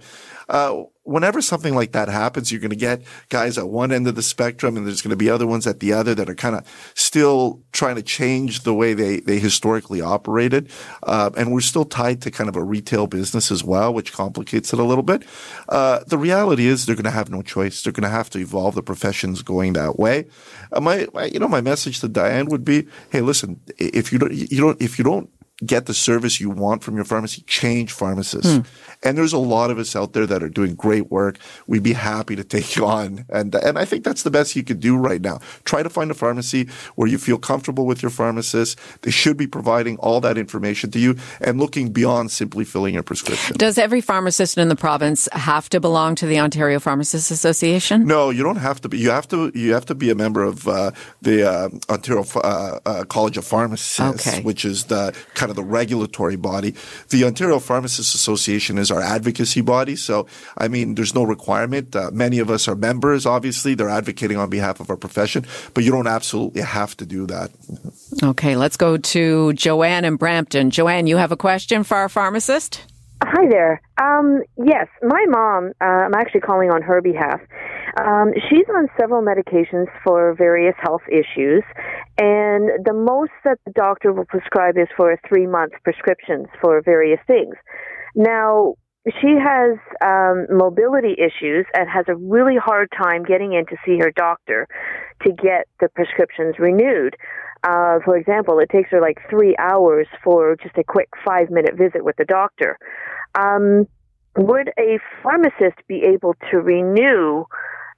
Uh, 0.50 0.84
whenever 1.04 1.42
something 1.42 1.76
like 1.76 1.92
that 1.92 2.08
happens, 2.08 2.52
you're 2.52 2.62
going 2.62 2.70
to 2.70 2.76
get 2.76 3.02
guys 3.30 3.58
at 3.58 3.68
one 3.70 3.92
end 3.92 4.08
of 4.08 4.16
the 4.16 4.22
spectrum 4.22 4.78
and 4.78 4.86
there's 4.88 5.02
going 5.02 5.10
to 5.10 5.18
be 5.18 5.30
other 5.30 5.46
ones 5.46 5.68
at 5.68 5.80
the 5.80 5.92
other 5.92 6.16
that 6.16 6.30
are 6.30 6.36
kind 6.36 6.56
of 6.56 6.92
still 6.96 7.62
trying 7.72 7.96
to 7.96 8.02
change 8.02 8.64
the 8.64 8.74
way 8.74 8.94
they, 8.94 9.20
they 9.20 9.40
historically 9.40 10.02
operated. 10.02 10.70
Uh, 11.04 11.30
and 11.36 11.52
we're 11.52 11.62
still 11.62 11.86
tied 11.86 12.22
to 12.22 12.32
kind 12.32 12.50
of 12.50 12.56
a 12.56 12.64
retail 12.64 13.08
business 13.08 13.52
as 13.52 13.64
well, 13.64 13.94
which 13.94 14.14
complicates 14.14 14.72
it 14.74 14.80
a 14.80 14.84
little 14.84 15.04
bit. 15.04 15.24
Uh, 15.68 16.00
the 16.08 16.18
reality 16.18 16.68
is 16.68 16.86
they're 16.86 16.96
going 16.96 17.04
to 17.04 17.12
have 17.12 17.30
no 17.30 17.42
choice. 17.42 17.73
They're 17.82 17.94
going 17.94 18.04
to 18.04 18.10
have 18.10 18.30
to 18.32 18.40
evolve. 18.40 18.76
The 18.76 18.84
profession's 18.84 19.42
going 19.42 19.74
that 19.74 19.98
way. 19.98 20.28
Uh, 20.72 20.82
my, 20.82 21.08
my, 21.14 21.26
you 21.26 21.40
know, 21.40 21.48
my 21.48 21.62
message 21.62 22.00
to 22.02 22.08
Diane 22.08 22.48
would 22.48 22.66
be, 22.66 22.88
hey, 23.10 23.22
listen, 23.22 23.60
if 23.78 24.12
you 24.12 24.20
don't, 24.20 24.34
you 24.34 24.62
don't, 24.62 24.82
if 24.82 24.98
you 24.98 25.04
don't 25.04 25.30
get 25.66 25.86
the 25.86 25.94
service 25.94 26.40
you 26.40 26.50
want 26.50 26.84
from 26.84 26.96
your 26.96 27.06
pharmacy, 27.06 27.44
change 27.48 27.92
pharmacists. 27.92 28.60
And 29.04 29.18
there's 29.18 29.34
a 29.34 29.38
lot 29.38 29.70
of 29.70 29.78
us 29.80 29.96
out 29.96 30.14
there 30.14 30.26
that 30.26 30.42
are 30.42 30.50
doing 30.50 30.76
great 30.76 31.12
work. 31.12 31.38
We'd 31.68 31.84
be 31.84 31.94
happy 31.94 32.36
to 32.38 32.44
take 32.44 32.76
you 32.76 32.86
on. 32.86 33.26
And, 33.30 33.54
and 33.56 33.78
I 33.78 33.84
think 33.86 34.04
that's 34.06 34.24
the 34.24 34.32
best 34.32 34.56
you 34.56 34.64
could 34.64 34.80
do 34.80 34.96
right 34.96 35.22
now. 35.22 35.40
Try 35.66 35.84
to 35.84 35.90
find 35.90 36.10
a 36.10 36.14
pharmacy 36.14 36.70
where 36.96 37.08
you 37.08 37.18
feel 37.18 37.38
comfortable 37.38 37.86
with 37.86 38.02
your 38.02 38.10
pharmacist. 38.12 38.80
They 39.02 39.12
should 39.12 39.36
be 39.36 39.46
providing 39.48 39.98
all 39.98 40.22
that 40.22 40.38
information 40.38 40.90
to 40.92 41.00
you 41.00 41.16
and 41.42 41.60
looking 41.60 41.92
beyond 41.92 42.32
simply 42.32 42.64
filling 42.64 42.94
your 42.94 43.04
prescription. 43.04 43.58
Does 43.58 43.78
every 43.78 44.00
pharmacist 44.02 44.58
in 44.58 44.70
the 44.70 44.76
province 44.76 45.28
have 45.34 45.70
to 45.70 45.80
belong 45.80 46.16
to 46.16 46.26
the 46.26 46.40
Ontario 46.40 46.80
Pharmacists 46.80 47.30
Association? 47.30 48.06
No, 48.06 48.30
you 48.30 48.44
don't 48.44 48.56
have 48.58 48.80
to 48.82 48.90
be. 48.90 48.98
You 48.98 49.10
have 49.10 49.28
to. 49.30 49.52
You 49.54 49.74
have 49.74 49.86
to 49.88 49.96
be 49.96 50.10
a 50.10 50.16
member 50.16 50.44
of 50.44 50.68
uh, 50.68 50.92
the 51.22 51.50
uh, 51.50 51.70
Ontario 51.90 52.24
uh, 52.36 52.80
uh, 52.86 53.04
College 53.06 53.38
of 53.38 53.46
Pharmacists, 53.46 54.00
Okay. 54.00 54.42
which 54.42 54.64
is 54.66 54.86
the 54.86 55.14
kind 55.34 55.50
of 55.50 55.53
the 55.54 55.64
regulatory 55.64 56.36
body. 56.36 56.76
The 57.10 57.24
Ontario 57.24 57.60
Pharmacists 57.60 58.14
Association 58.14 58.78
is 58.78 58.92
our 58.92 59.02
advocacy 59.02 59.62
body. 59.62 59.96
So, 59.96 60.28
I 60.58 60.68
mean, 60.68 60.96
there's 60.96 61.16
no 61.16 61.24
requirement. 61.24 61.96
Uh, 61.96 62.12
many 62.12 62.40
of 62.40 62.50
us 62.50 62.68
are 62.68 62.76
members. 62.76 63.26
Obviously, 63.26 63.76
they're 63.76 63.90
advocating 63.90 64.38
on 64.38 64.50
behalf 64.50 64.80
of 64.80 64.90
our 64.90 64.98
profession, 64.98 65.46
but 65.74 65.84
you 65.84 65.92
don't 65.92 66.08
absolutely 66.08 66.62
have 66.62 66.96
to 66.98 67.06
do 67.06 67.26
that. 67.28 67.52
Okay, 68.22 68.56
let's 68.56 68.78
go 68.78 68.98
to 68.98 69.54
Joanne 69.54 70.06
in 70.06 70.16
Brampton. 70.16 70.70
Joanne, 70.70 71.08
you 71.08 71.18
have 71.18 71.32
a 71.32 71.38
question 71.38 71.84
for 71.84 71.98
our 71.98 72.10
pharmacist? 72.10 72.93
Hi 73.44 73.50
there. 73.50 73.82
Um, 74.02 74.42
yes, 74.56 74.88
my 75.02 75.26
mom, 75.28 75.74
uh, 75.82 76.06
I'm 76.06 76.14
actually 76.14 76.40
calling 76.40 76.72
on 76.72 76.82
her 76.82 77.02
behalf. 77.02 77.42
Um, 78.00 78.32
she's 78.50 78.66
on 78.74 78.88
several 78.98 79.22
medications 79.22 79.88
for 80.02 80.34
various 80.34 80.76
health 80.80 81.02
issues, 81.10 81.62
and 82.18 82.86
the 82.86 82.94
most 82.94 83.34
that 83.44 83.60
the 83.66 83.74
doctor 83.74 84.14
will 84.14 84.24
prescribe 84.24 84.78
is 84.78 84.88
for 84.96 85.20
three 85.28 85.46
month 85.46 85.74
prescriptions 85.84 86.48
for 86.62 86.82
various 86.84 87.20
things. 87.28 87.56
Now, 88.16 88.76
she 89.20 89.36
has 89.36 89.78
um, 90.06 90.48
mobility 90.50 91.16
issues 91.20 91.66
and 91.76 91.90
has 91.90 92.06
a 92.08 92.16
really 92.16 92.56
hard 92.56 92.88
time 92.96 93.26
getting 93.26 93.52
in 93.52 93.66
to 93.66 93.76
see 93.86 93.98
her 94.00 94.14
doctor 94.16 94.70
to 95.24 95.32
get 95.34 95.68
the 95.82 95.90
prescriptions 95.90 96.56
renewed. 96.60 97.18
Uh, 97.64 98.00
for 98.04 98.18
example, 98.18 98.60
it 98.60 98.70
takes 98.70 98.90
her 98.92 99.00
like 99.00 99.18
three 99.30 99.56
hours 99.58 100.08
for 100.24 100.56
just 100.62 100.78
a 100.78 100.84
quick 100.84 101.10
five 101.26 101.50
minute 101.50 101.76
visit 101.78 102.04
with 102.04 102.16
the 102.18 102.26
doctor. 102.26 102.78
Um, 103.36 103.88
would 104.36 104.70
a 104.80 105.00
pharmacist 105.22 105.78
be 105.88 106.04
able 106.04 106.36
to 106.52 106.58
renew 106.58 107.46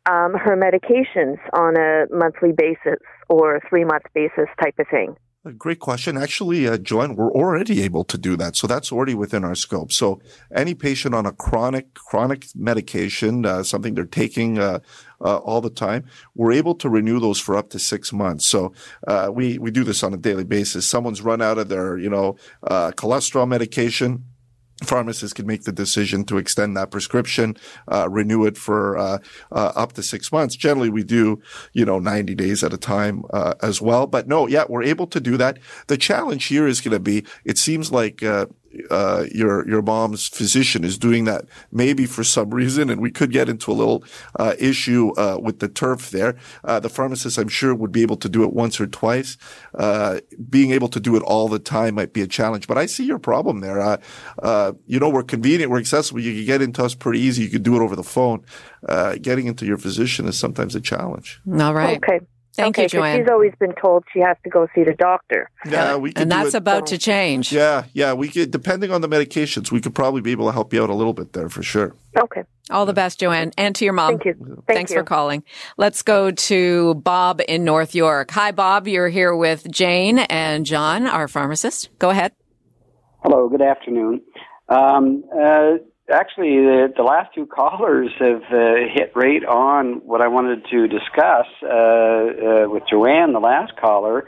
um, 0.06 0.34
her 0.34 0.56
medications 0.56 1.38
on 1.54 1.78
a 1.78 2.06
monthly 2.12 2.52
basis 2.52 3.00
or 3.30 3.60
three 3.70 3.86
month 3.86 4.04
basis 4.14 4.48
type 4.62 4.76
of 4.78 4.88
thing? 4.90 5.16
Great 5.58 5.80
question. 5.80 6.18
Actually, 6.18 6.68
uh, 6.68 6.76
Joanne, 6.78 7.16
we're 7.16 7.32
already 7.32 7.84
able 7.84 8.04
to 8.06 8.18
do 8.18 8.36
that. 8.36 8.56
So 8.56 8.66
that's 8.66 8.92
already 8.92 9.14
within 9.14 9.44
our 9.44 9.54
scope. 9.54 9.92
So 9.92 10.20
any 10.52 10.74
patient 10.74 11.14
on 11.14 11.28
a 11.28 11.32
chronic, 11.32 11.94
chronic 11.94 12.48
medication, 12.56 13.46
uh, 13.46 13.62
something 13.62 13.94
they're 13.94 14.06
taking, 14.06 14.58
uh, 14.58 14.80
uh, 15.26 15.38
all 15.38 15.62
the 15.62 15.70
time, 15.70 16.06
we're 16.36 16.52
able 16.52 16.76
to 16.76 16.90
renew 16.90 17.20
those 17.20 17.40
for 17.40 17.58
up 17.58 17.70
to 17.72 17.80
six 17.80 18.14
months. 18.14 18.46
So, 18.46 18.74
uh, 19.08 19.32
we, 19.34 19.58
we 19.58 19.72
do 19.72 19.84
this 19.84 20.04
on 20.04 20.14
a 20.14 20.18
daily 20.18 20.44
basis. 20.44 20.88
Someone's 20.88 21.22
run 21.22 21.42
out 21.42 21.58
of 21.58 21.70
their, 21.70 21.98
you 21.98 22.10
know, 22.10 22.38
uh, 22.64 22.92
cholesterol 22.92 23.48
medication 23.48 24.24
pharmacists 24.84 25.34
can 25.34 25.48
make 25.48 25.64
the 25.64 25.72
decision 25.72 26.26
to 26.26 26.38
extend 26.38 26.76
that 26.76 26.92
prescription, 26.92 27.56
uh, 27.92 28.10
renew 28.10 28.46
it 28.46 28.58
for 28.58 28.98
uh, 28.98 29.20
uh, 29.52 29.72
up 29.76 29.94
to 29.94 30.04
six 30.04 30.32
months. 30.32 30.56
Generally, 30.56 30.90
we 30.90 31.04
do, 31.04 31.42
you 31.74 31.86
know, 31.86 32.00
90 32.00 32.36
days 32.36 32.64
at 32.64 32.74
a 32.74 32.78
time 32.78 33.24
uh, 33.32 33.54
as 33.62 33.82
well. 33.82 34.06
But 34.06 34.28
no, 34.28 34.48
yeah, 34.48 34.66
we're 34.68 34.84
able 34.84 35.08
to 35.08 35.20
do 35.20 35.38
that. 35.38 35.60
The 35.88 35.98
challenge 35.98 36.46
here 36.46 36.68
is 36.68 36.82
going 36.82 36.92
to 36.92 37.00
be, 37.00 37.26
it 37.46 37.58
seems 37.58 37.92
like 37.92 38.22
uh, 38.90 39.26
your 39.32 39.68
your 39.68 39.82
mom's 39.82 40.28
physician 40.28 40.84
is 40.84 40.98
doing 40.98 41.26
that 41.26 41.46
maybe 41.72 42.06
for 42.06 42.24
some 42.24 42.54
reason, 42.54 42.90
and 42.90 43.02
we 43.02 43.12
could 43.12 43.32
get 43.32 43.50
into 43.50 43.72
a 43.72 43.74
little 43.74 44.04
uh, 44.40 44.54
issue 44.60 45.12
uh, 45.18 45.38
with 45.42 45.60
the 45.60 45.68
turf 45.68 46.12
there. 46.12 46.36
Uh, 46.64 46.80
the 46.80 46.90
pharmacist, 46.90 47.38
I'm 47.38 47.48
sure, 47.48 47.74
would 47.74 47.92
be 47.92 48.02
able 48.02 48.18
to 48.18 48.30
do 48.30 48.44
it 48.44 48.54
once 48.54 48.80
or 48.80 48.88
twice. 48.88 49.38
Uh, 49.74 50.20
being 50.50 50.72
able 50.72 50.88
to 50.90 51.00
do 51.00 51.16
it 51.16 51.24
all 51.24 51.48
the 51.48 51.60
time 51.60 51.96
might 51.96 52.14
be 52.14 52.22
a 52.22 52.28
challenge, 52.28 52.68
but 52.68 52.78
I 52.78 52.86
see 52.86 53.06
your 53.06 53.20
problem 53.20 53.60
there. 53.60 53.80
Uh, 53.80 53.98
uh, 54.42 54.74
you 54.88 55.00
know, 55.00 55.10
we're 55.10 55.24
convenient, 55.24 55.72
we're 55.72 55.80
accessible. 55.80 56.20
You 56.20 56.34
can 56.34 56.46
get 56.46 56.62
into 56.62 56.84
us 56.84 56.96
pretty 56.96 57.20
easy. 57.20 57.44
You 57.44 57.50
can 57.50 57.64
do 57.64 57.76
it 57.76 57.82
over 57.82 57.96
the 57.96 58.04
phone. 58.04 58.44
Uh, 58.88 59.16
getting 59.22 59.48
into 59.48 59.66
your 59.66 59.78
physician 59.78 60.28
is 60.28 60.38
sometimes 60.38 60.76
a 60.76 60.82
challenge. 60.82 61.42
All 61.60 61.74
right. 61.74 61.98
Okay. 61.98 62.20
Thank 62.56 62.76
okay, 62.78 62.84
you, 62.84 62.90
'cause 62.90 62.92
Joanne. 62.92 63.20
She's 63.20 63.30
always 63.30 63.54
been 63.60 63.74
told 63.82 64.04
she 64.14 64.20
has 64.20 64.38
to 64.44 64.50
go 64.50 64.68
see 64.74 64.84
the 64.84 64.94
doctor. 64.94 65.50
Yeah, 65.66 65.96
we 65.98 66.12
could 66.14 66.22
and 66.24 66.32
do 66.32 66.38
that's 66.38 66.54
it. 66.54 66.58
about 66.58 66.88
to 66.88 66.98
change. 66.98 67.52
Yeah, 67.52 67.84
yeah, 67.94 68.14
we 68.14 68.30
could. 68.30 68.52
Depending 68.52 68.92
on 68.92 69.02
the 69.02 69.10
medications, 69.10 69.72
we 69.72 69.82
could 69.82 69.94
probably 69.96 70.22
be 70.22 70.32
able 70.32 70.46
to 70.48 70.52
help 70.52 70.74
you 70.74 70.82
out 70.84 70.90
a 70.90 70.94
little 70.94 71.14
bit 71.14 71.34
there 71.34 71.50
for 71.50 71.64
sure. 71.64 71.94
Okay. 72.18 72.44
All 72.72 72.86
the 72.86 72.94
best, 72.94 73.20
Joanne, 73.20 73.52
and 73.58 73.76
to 73.76 73.86
your 73.86 73.94
mom. 73.94 74.12
Thank 74.18 74.26
you. 74.26 74.34
Thank 74.34 74.66
Thanks 74.68 74.92
you. 74.92 74.98
for 74.98 75.04
calling. 75.04 75.44
Let's 75.78 76.02
go 76.02 76.32
to 76.32 76.96
Bob 76.96 77.42
in 77.48 77.64
North 77.64 77.94
York. 77.94 78.32
Hi, 78.32 78.52
Bob. 78.52 78.88
You're 78.88 79.10
here 79.10 79.36
with 79.36 79.70
Jane 79.70 80.20
and 80.20 80.66
John, 80.66 81.06
our 81.06 81.28
pharmacist. 81.28 81.90
Go 82.00 82.10
ahead. 82.10 82.32
Hello, 83.24 83.50
good 83.50 83.62
afternoon. 83.62 84.22
Um, 84.70 85.24
uh, 85.40 85.74
actually, 86.12 86.58
the, 86.58 86.94
the 86.96 87.04
last 87.04 87.34
two 87.34 87.46
callers 87.46 88.12
have 88.20 88.44
uh, 88.52 88.76
hit 88.94 89.12
right 89.16 89.44
on 89.44 90.02
what 90.06 90.22
I 90.22 90.28
wanted 90.28 90.66
to 90.72 90.88
discuss 90.88 91.48
uh, 91.64 91.68
uh, 91.68 92.70
with 92.70 92.84
Joanne, 92.90 93.34
the 93.34 93.40
last 93.40 93.74
caller. 93.78 94.28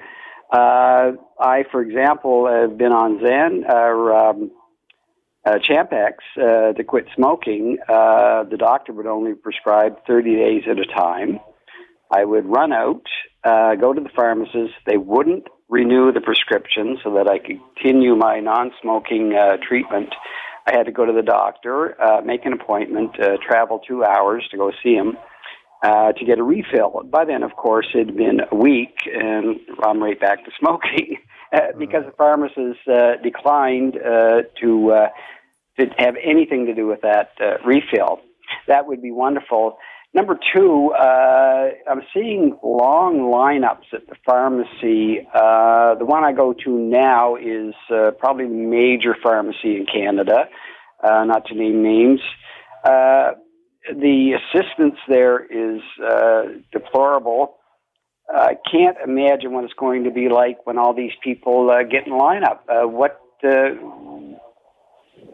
Uh, 0.51 1.11
I, 1.39 1.65
for 1.71 1.81
example, 1.81 2.47
have 2.47 2.77
been 2.77 2.93
on 2.93 3.19
Zen 3.19 3.65
or 3.69 4.15
um, 4.15 4.51
uh, 5.45 5.59
Champix 5.59 6.13
uh, 6.37 6.73
to 6.73 6.83
quit 6.83 7.05
smoking. 7.15 7.77
The 7.87 8.57
doctor 8.57 8.93
would 8.93 9.07
only 9.07 9.33
prescribe 9.33 10.05
30 10.07 10.35
days 10.35 10.63
at 10.69 10.79
a 10.79 10.85
time. 10.85 11.39
I 12.09 12.23
would 12.23 12.45
run 12.45 12.71
out, 12.71 13.03
go 13.43 13.93
to 13.93 14.01
the 14.01 14.09
pharmacist. 14.15 14.73
They 14.85 14.97
wouldn't 14.97 15.47
renew 15.69 16.11
the 16.11 16.21
prescription 16.21 16.97
so 17.03 17.13
that 17.15 17.27
I 17.27 17.39
could 17.39 17.59
continue 17.75 18.15
my 18.15 18.39
non-smoking 18.39 19.33
uh, 19.33 19.57
treatment. 19.67 20.09
I 20.67 20.75
had 20.75 20.85
to 20.85 20.91
go 20.91 21.05
to 21.05 21.13
the 21.13 21.21
doctor, 21.21 21.99
uh, 22.01 22.21
make 22.21 22.45
an 22.45 22.51
appointment, 22.51 23.11
uh, 23.19 23.37
travel 23.47 23.79
two 23.79 24.03
hours 24.03 24.45
to 24.51 24.57
go 24.57 24.71
see 24.83 24.93
him 24.95 25.17
uh, 25.81 26.11
to 26.11 26.25
get 26.25 26.39
a 26.39 26.43
refill. 26.43 27.03
By 27.05 27.23
then, 27.23 27.41
of 27.43 27.55
course, 27.55 27.87
it 27.93 28.07
had 28.07 28.17
been 28.17 28.41
a 28.51 28.55
week, 28.55 28.97
and 29.05 29.59
I'm 29.81 30.03
right 30.03 30.19
back 30.19 30.43
to 30.43 30.51
smoking 30.59 31.17
uh, 31.53 31.77
because 31.77 32.03
the 32.05 32.11
pharmacist 32.17 32.79
uh, 32.87 33.15
declined 33.23 33.95
uh, 33.95 34.41
to 34.61 34.91
uh, 34.91 35.07
to 35.79 35.85
have 35.99 36.15
anything 36.21 36.65
to 36.65 36.73
do 36.73 36.87
with 36.87 37.01
that 37.01 37.29
uh, 37.39 37.63
refill. 37.65 38.19
That 38.67 38.87
would 38.87 39.01
be 39.01 39.11
wonderful. 39.11 39.77
Number 40.17 40.39
two, 40.51 40.93
uh, 40.99 41.69
I'm 41.87 42.01
seeing 42.11 42.57
long 42.63 43.31
lineups 43.31 43.93
at 43.93 44.07
the 44.07 44.15
pharmacy. 44.25 45.19
Uh, 45.31 45.93
the 45.93 46.05
one 46.05 46.23
I 46.23 46.31
go 46.31 46.55
to 46.65 46.71
now 46.71 47.35
is 47.35 47.75
uh, 47.93 48.09
probably 48.17 48.45
the 48.45 48.49
major 48.49 49.15
pharmacy 49.21 49.77
in 49.77 49.85
Canada, 49.85 50.45
uh, 51.03 51.23
not 51.25 51.45
to 51.45 51.53
name 51.53 51.83
names. 51.83 52.19
Uh, 52.83 53.33
the 53.93 54.39
assistance 54.39 54.95
there 55.07 55.45
is 55.45 55.81
uh, 56.03 56.45
deplorable. 56.73 57.57
I 58.27 58.55
can't 58.71 58.97
imagine 59.07 59.53
what 59.53 59.65
it's 59.65 59.73
going 59.75 60.05
to 60.05 60.11
be 60.11 60.29
like 60.29 60.65
when 60.65 60.79
all 60.79 60.95
these 60.95 61.13
people 61.23 61.69
uh, 61.69 61.83
get 61.83 62.07
in 62.07 62.13
lineup. 62.13 62.61
Uh, 62.67 62.87
what 62.87 63.21
uh, 63.43 63.69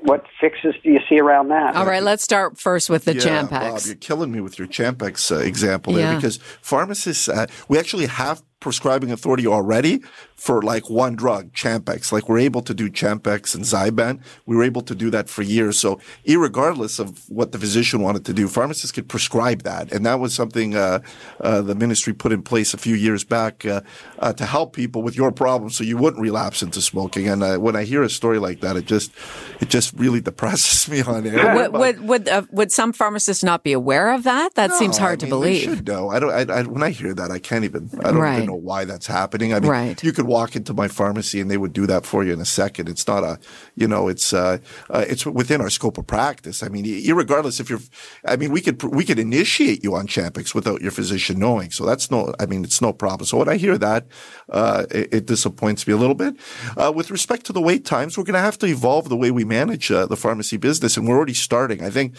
what 0.05 0.25
fixes 0.39 0.75
do 0.83 0.91
you 0.91 0.99
see 1.07 1.19
around 1.19 1.47
that? 1.49 1.75
All 1.75 1.85
right, 1.85 2.03
let's 2.03 2.23
start 2.23 2.59
first 2.59 2.89
with 2.89 3.05
the 3.05 3.15
yeah, 3.15 3.21
Champix. 3.21 3.49
Bob, 3.49 3.81
you're 3.85 3.95
killing 3.95 4.31
me 4.31 4.41
with 4.41 4.59
your 4.59 4.67
Champix 4.67 5.31
uh, 5.31 5.39
example 5.39 5.93
Yeah. 5.93 6.09
there 6.11 6.15
because 6.17 6.37
pharmacists, 6.61 7.29
uh, 7.29 7.47
we 7.67 7.79
actually 7.79 8.07
have 8.07 8.43
prescribing 8.63 9.12
authority 9.12 9.45
already 9.45 10.02
for 10.36 10.62
like 10.62 10.89
one 10.89 11.15
drug, 11.15 11.52
Champix. 11.54 12.12
Like 12.12 12.28
we're 12.30 12.39
able 12.39 12.62
to 12.63 12.73
do 12.73 12.89
Champix 12.89 13.54
and 13.54 13.63
Zyban. 13.63 14.19
We 14.45 14.56
were 14.56 14.63
able 14.63 14.82
to 14.84 14.95
do 14.95 15.10
that 15.12 15.30
for 15.30 15.41
years. 15.43 15.78
So 15.78 15.99
irregardless 16.26 16.99
of 16.99 17.30
what 17.30 17.52
the 17.52 17.60
physician 17.60 18.02
wanted 18.02 18.26
to 18.26 18.34
do, 18.34 18.47
pharmacists 18.47 18.91
could 18.91 19.08
prescribe 19.08 19.63
that. 19.63 19.91
And 19.91 20.06
that 20.06 20.19
was 20.19 20.34
something 20.34 20.76
uh, 20.76 20.99
uh, 21.41 21.62
the 21.62 21.76
ministry 21.76 22.13
put 22.13 22.32
in 22.32 22.41
place 22.41 22.73
a 22.73 22.78
few 22.78 22.95
years 22.95 23.23
back 23.23 23.65
uh, 23.65 23.82
uh, 24.19 24.34
to 24.34 24.45
help 24.45 24.73
people 24.73 25.02
with 25.04 25.15
your 25.15 25.32
problems 25.32 25.76
so 25.76 25.84
you 25.84 25.97
wouldn't 25.97 26.21
relapse 26.21 26.63
into 26.63 26.82
smoking. 26.82 27.28
And 27.28 27.43
uh, 27.43 27.58
when 27.58 27.76
I 27.76 27.84
hear 27.84 28.02
a 28.04 28.10
story 28.10 28.39
like 28.39 28.62
that, 28.62 28.76
it 28.78 28.86
just 28.86 29.12
it 29.60 29.69
just 29.69 29.93
really 29.93 30.21
depresses 30.32 30.89
me 30.89 31.02
on 31.04 31.28
air. 31.28 31.54
Would 31.56 31.73
would 31.73 31.99
would, 32.08 32.28
uh, 32.30 32.43
would 32.52 32.71
some 32.71 32.93
pharmacists 32.93 33.43
not 33.43 33.63
be 33.63 33.73
aware 33.73 34.12
of 34.13 34.23
that? 34.23 34.56
That 34.56 34.71
seems 34.73 34.97
hard 34.97 35.21
I 35.23 35.26
to 35.28 35.32
mean, 35.32 35.41
they 35.41 35.52
believe. 35.60 35.78
should 35.78 35.88
know. 35.88 36.10
I 36.10 36.19
don't. 36.19 36.32
I, 36.49 36.54
I, 36.60 36.62
when 36.63 36.82
I 36.84 36.89
hear 36.89 37.13
that, 37.13 37.30
I 37.32 37.39
can't 37.39 37.63
even. 37.65 37.89
I 37.99 38.12
don't 38.12 38.17
Right. 38.23 38.36
even 38.36 38.47
know 38.47 38.52
why 38.55 38.85
that's 38.85 39.07
happening. 39.07 39.53
I 39.53 39.59
mean, 39.59 39.69
Right. 39.69 40.03
you 40.03 40.11
could 40.11 40.25
walk 40.25 40.55
into 40.55 40.73
my 40.73 40.87
pharmacy 40.87 41.39
and 41.41 41.49
they 41.49 41.57
would 41.57 41.73
do 41.73 41.85
that 41.87 42.05
for 42.05 42.23
you 42.23 42.33
in 42.33 42.41
a 42.41 42.45
second. 42.45 42.89
It's 42.89 43.07
not 43.07 43.23
a, 43.23 43.39
you 43.75 43.87
know, 43.87 44.07
it's 44.07 44.33
uh, 44.33 44.57
uh 44.89 45.05
it's 45.07 45.25
within 45.25 45.61
our 45.61 45.69
scope 45.69 45.97
of 45.97 46.07
practice. 46.07 46.63
I 46.63 46.69
mean, 46.69 46.85
irregardless 46.85 47.59
if 47.59 47.69
you're, 47.69 47.79
I 48.25 48.35
mean, 48.35 48.51
we 48.51 48.61
could 48.61 48.81
we 48.83 49.03
could 49.03 49.19
initiate 49.19 49.83
you 49.83 49.95
on 49.95 50.07
Champix 50.07 50.53
without 50.53 50.81
your 50.81 50.91
physician 50.91 51.39
knowing. 51.39 51.71
So 51.71 51.85
that's 51.85 52.09
no. 52.11 52.33
I 52.39 52.45
mean, 52.45 52.63
it's 52.63 52.81
no 52.81 52.93
problem. 52.93 53.25
So 53.25 53.37
when 53.37 53.49
I 53.49 53.57
hear 53.57 53.77
that, 53.77 54.07
uh, 54.49 54.85
it, 54.91 55.13
it 55.13 55.25
disappoints 55.25 55.87
me 55.87 55.93
a 55.93 55.97
little 55.97 56.15
bit. 56.15 56.35
Uh, 56.77 56.91
with 56.95 57.11
respect 57.11 57.45
to 57.47 57.53
the 57.53 57.61
wait 57.61 57.85
times, 57.85 58.17
we're 58.17 58.23
going 58.23 58.33
to 58.33 58.39
have 58.39 58.57
to 58.59 58.65
evolve 58.65 59.09
the 59.09 59.17
way 59.17 59.31
we 59.31 59.43
manage 59.45 59.91
uh, 59.91 60.05
the 60.05 60.17
pharmacy 60.17 60.57
business, 60.57 60.97
and 60.97 61.07
we're 61.07 61.15
already 61.15 61.33
starting. 61.33 61.83
I 61.83 61.89
think. 61.89 62.15